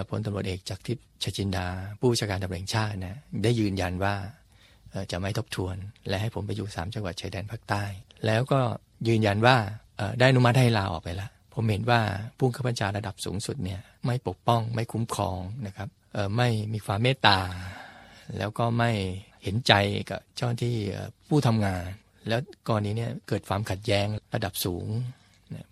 [0.09, 1.67] พลตำรวจเอกจากทิพย์ชจินดา
[1.99, 4.15] ผู้ชาการตำรวจชาตินะได้ยืนยันว่า
[5.11, 5.75] จะไม่ทบทวน
[6.07, 7.83] และให้ผมไปอยู่สามจังหวัดชายแดนภาคใต้
[8.25, 8.61] แล้วก็
[9.07, 9.55] ยืนยันว่า
[10.19, 11.99] ได้นุมัติให้ลาออกไปแล้วผมเห็นว่า
[12.37, 15.89] ผู้ข้าบัญชาระดับสูงสุดเนี่ยไม่ปกป้องไม่คุ้มครองนะครับ
[16.37, 17.39] ไม่มีความเมตตา
[18.37, 18.91] แล้วก็ไม่
[19.43, 19.73] เห็นใจ
[20.09, 20.75] กับเจ้าที่
[21.29, 21.83] ผู้ทำงาน
[22.27, 24.87] แล้วกรณีนี้เกิดความขัดแย้งระดับสูง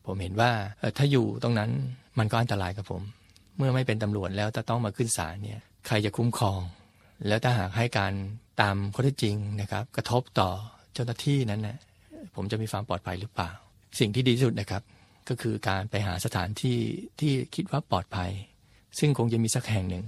[0.05, 0.51] ผมเห็นว่า
[0.97, 1.71] ถ้าอยู่ตรงนั้น
[2.19, 3.01] มันก็อันตรายกับผม
[3.57, 6.59] เมื่อไม่เป็นตำรวจแล้วจะต้องมาขึ้นศาลเนี่ยใครจะคุ้มครอง
[7.27, 8.13] แล้วถ้าหากให้การ
[8.61, 10.49] ตามข้อเท็จจริงนะครับ กระทบต่อ
[10.93, 11.77] เจ้าหน้าที่นั้นนะ
[12.37, 13.51] ผมจะมีความปลอดภัยหรือเปล่า
[13.99, 14.81] สิ่งที่ดีที่สุดนะครับ
[15.29, 16.77] ก็คือการไปหาสถานที่
[17.19, 18.31] ที่คิดว่าปลอดภัย
[18.99, 20.05] ซึ่งคงจะมีสักแห่งหนึ่ง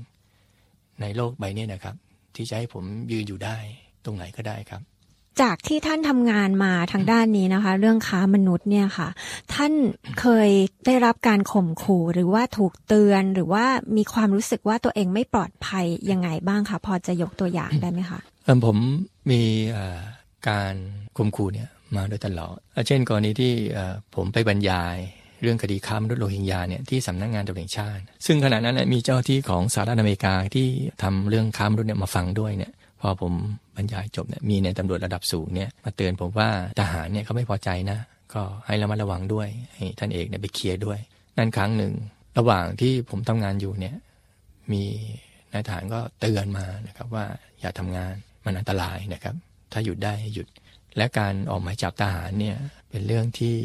[1.02, 1.96] ในโลกใบนี้นะครับ
[2.36, 3.58] ที่จะให้ผมยืนอยู่ได้
[4.06, 4.82] ตรงไหนก็ได้ครับ
[5.42, 9.10] จากที่ท่านทำงานมาทางด้านนี้นะคะ เรื่องค้ามนุษย์เนี่ยค่ะ
[9.54, 9.74] ท่าน
[10.20, 10.50] เคย
[10.86, 13.66] ได้รับการข่มขู่หรือว่าถูกเตือนหรือว่า
[13.98, 18.78] มีความรู้สึกว่าตัวเองไม่ปลอดภัยยังไงบ้างคะพอจะยกตัวอย่างได้ไหมคะเออผม
[19.32, 19.42] มี
[20.50, 20.74] การ
[21.18, 23.54] ข่มขู่เนี่ย มาโดยตลอด เช่นกรณีที่
[24.16, 24.98] ผมไปบรรยาย
[25.42, 30.68] เรื่องคดีค้ามนุษย์โรฮิงญาเนี่ยที่สำนักงงานตำรวจชาติ ซึ่งขณะนั้นมีเจ้าที่ของสหรัฐอเมริกาที่
[31.04, 32.72] ทำเรื่องค้ามนุษย์เนี่ยมาฟังด้วยเนี่ย
[33.02, 33.34] พอผม
[33.76, 38.00] บรรยายจบเนี่ยมีในตำรวจระดับสูงเนี่ยมาเตือนผมว่าทหารเนี่ยเขาไม่พอใจนะ
[38.34, 41.00] ก็ให้ระมัดระวังด้วยให้ท่านเอกเนี่ยไปเคลียร์ด้วย
[41.38, 41.94] นั่นครั้งหนึ่ง
[42.38, 43.96] ระหว่างที่ผมทำงานอยู่เนี่ย
[44.72, 44.84] มี
[45.54, 47.26] นายทหารก็เตือนมานะครับว่า
[47.62, 48.14] อย่าทำงาน
[48.46, 49.36] มันอันตรายนะครับ
[49.72, 50.48] ถ้าหยุดได้หยุด
[50.98, 52.58] และการออกหมายจับทหารเนี่ย
[52.90, 53.56] เป็นเรื่องที่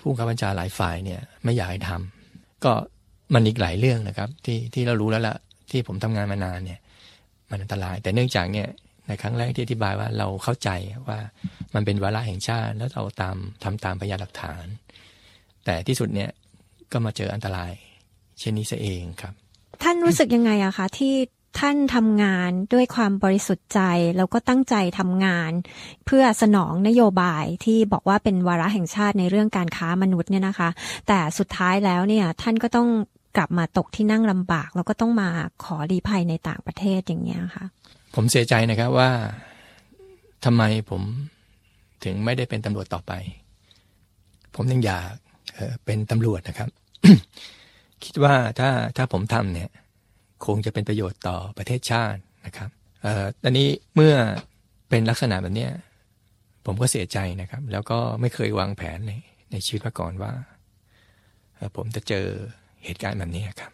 [0.00, 2.72] ผู้ข้าบัญชาหลายฝ่ายเนี่ยไม่อยากให้ทำก็
[3.34, 5.36] มันอีกหลายเรื่องนะครับที่ที่เรารู้แล้วละ
[5.70, 6.80] ที่ผมทำงานมานานเนี่ย
[7.50, 8.68] มันอันตราย แต่เนื่องจากเนี่ย
[9.08, 10.70] ในครั้งแรกที่อธิบายว่าเราเข้าใจ
[11.08, 11.18] ว่า
[11.74, 14.66] มันเป็นวาระแห่งชาติ แล้วเราตามทำตามพยานหลักฐาน
[15.64, 16.30] แต่ที่สุดเนี่ย
[16.92, 17.72] ก็มาเจออันตราย
[18.38, 19.34] เช่นนี้ซะเองครับ
[19.82, 21.14] ท่านรู้สึกยังไงอะคะที่
[21.58, 23.80] ท่านทำงานด้วยความบริสุทธิ์ใจ
[24.16, 25.52] แล้วก็ตั้งใจทำงาน
[26.06, 30.70] เพื่อสนองนโยบายที่บอกว่าเป็นวาระแห่งชาติในเรื่องการค้ามนุษย์เนี่ยนะคะ
[31.08, 32.88] แต่สุดท้ายแล้วเนี่ยท่านก็ต้อง
[33.36, 35.28] กลับมาตกที่นั่งลำบาก แล้วก็ต้องมา
[35.64, 37.64] ขอรีภัยในต่างประเทศอย่างเงี้ยค่ะ
[38.14, 39.10] ผมเสียใจนะครับว่า
[40.44, 41.02] ทำไมผม
[42.04, 43.12] ถึงไม่ได้เป็นตำรวจต่อไป
[44.54, 45.06] ผมยังอยาก
[45.84, 46.68] เป็นตำรวจนะครับ
[48.04, 49.70] คิดว่าถ้าถ้าผมทำเนี่ย
[50.46, 52.70] คงจะเป็นประโยชน์ต่อประเทศชาตินะครับ
[53.04, 54.14] อ่อตอนนี้เมื่อ
[54.88, 55.68] เป็นลักษณะแบบนี้
[56.66, 59.12] ผมก็เสียใจนะครับ แล้วก็ไม่เคยวางแผนใน
[59.52, 60.32] ในชีวิตมาก่อนว่า
[61.76, 62.26] ผมจะเจอ
[62.84, 63.72] เหตุการณ์แบบนี้ครับ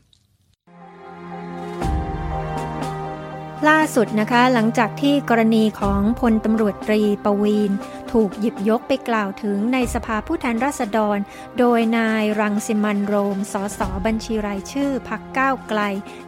[3.68, 7.70] ล่าสุดนะคะหลังจากที่กรณีของพลตำรวจตรีประวีน
[8.12, 11.18] ถูกหยิบยกไปกล่าวถึงในสภาผู้แทนราษฎร
[11.58, 15.80] โดยนายรังสิมันโรม สสบัญชีรายชื่อพักก้าวไกล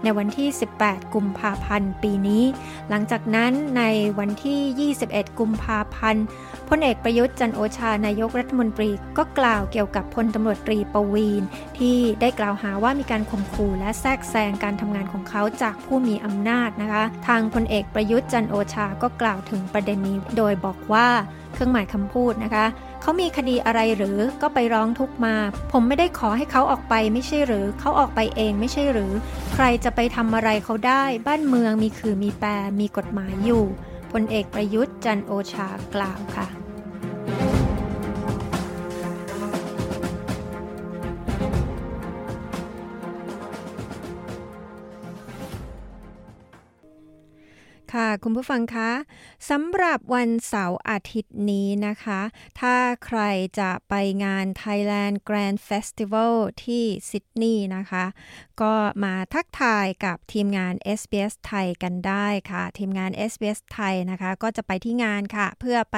[0.02, 0.48] ในวันที่
[0.80, 2.44] 18 กุมภาพันธ์ ปีนี้
[2.90, 3.82] หลังจากนั้นใน
[4.18, 6.24] วันที่ 21 กุมภาพันธ์
[6.68, 11.42] พลเอกประยุทธ์จันโอชานายกรัฐมนตรีก็กล่าวเกี่ยวกับพลตำรวจตรีปวีน
[11.78, 21.08] ที่ได้กล่าวหาว่ามีการข่มขู่และแทรกแซงการทำงานของเขาจากผู้มีอำนาจนะคะ ทางพลเอกประยุทธ์จันโอชาก็กล่าวถึงประเด็นนี้ โดยบอกว่า
[21.52, 22.66] เครื่องหมายคำพูดนะคะ
[23.02, 25.34] เขามีคดีอะไรหรือก็ไปร้องทุกมา
[25.72, 29.12] ผมไม่ได้ขอให้เขาออกไปไม่ใช่หรือ เขาออกไปเองไม่ใช่หรือ
[29.54, 32.48] ใครจะไปทำอะไรเขาได้ บ้านเมืองมีคือมีแปร
[32.80, 33.64] มีกฎหมายอยู่
[34.12, 36.67] พลเอกประยุทธ์จันโอชากล่าวค่ะ
[47.94, 48.90] ค่ะคุณผู้ฟังคะ
[49.50, 52.20] สำหรับวันเสาร์อาทิตย์นี้นะคะ
[52.60, 52.76] ถ้า
[53.06, 53.20] ใคร
[53.58, 56.34] จะไปงาน Thailand Grand Festival
[56.64, 58.04] ที่ซิดนีย์นะคะ
[58.62, 58.74] ก็
[59.04, 65.96] มาทักทายกับทีมงาน SBS ไทยกันได้ค่ะ ทีมงาน SBS ไทยนะคะ ก็จะไปที่งานค่ะ เพื่อไป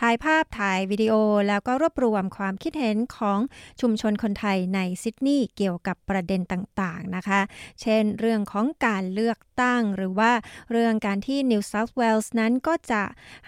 [0.00, 1.14] ถ่ายภาพถ่ายวิดีโอ
[1.48, 3.38] แล้วก็รวบรวมความคิดเห็นของ
[3.80, 7.40] ชุมชนคนไทยในซิดนีย์เกี่ยวกับประเด็นต่างๆนะคะ
[7.80, 10.32] เช่นเรื่องของการเลือก ตั้ง หรือว่า
[10.70, 13.02] เรื่องการที่ New South Wales นั้นก็จะ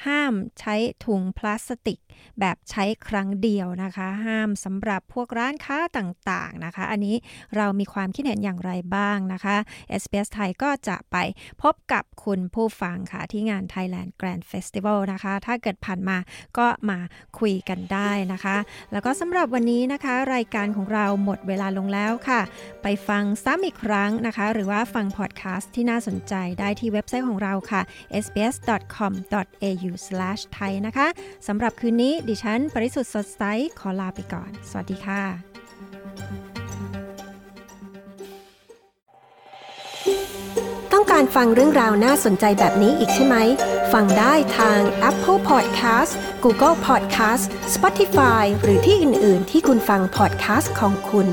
[0.06, 1.98] ห้ามใช้ถุงพลาสติก
[2.40, 7.16] แบบใช้ครั้งเดียวนะคะ ห้ามสำหรับพวกร้านค้าต่างๆนะคะ อันนี้
[7.56, 9.56] เรามีความคิดเห็นอย่างไรบ้างนะคะ
[10.02, 11.16] SBS ไทยก็จะไป
[11.62, 16.18] พบกับคุณผู้ฟังค่ะ ที่งาน Thailand Grand Festival นะคะ ถ้าเกิดผ่านมา
[16.58, 16.98] ก็มา
[17.38, 18.56] คุยกันได้นะคะ
[18.92, 22.40] แล้วก็สำหรับวันนี้นะคะ รายการของเราหมดเวลาลงแล้วค่ะ
[22.82, 27.80] ไปฟังซ้ำอีกครั้งนะคะ หรือว่าฟังพอดแคสต์ที่น่าสนใจได้ที่เว็บไซต์ของเราค่ะ
[28.24, 31.06] sbs.com.au/thai นะคะ
[31.46, 33.42] สำหรับคืนนี้ดิฉัน ปริสุทธ์สดใส
[33.78, 35.22] ขอลาไปก่อน สวัสดีค่ะ
[40.92, 43.36] ต้องการฟังเรื่องราวน่าสนใจแบบนี้อีกใช่ไหม
[43.92, 46.12] ฟังได้ทาง Apple Podcast
[46.44, 47.44] Google Podcast
[47.74, 51.26] Spotify หรือที่อื่น ๆ ที่คุณฟัง podcast ของคุณ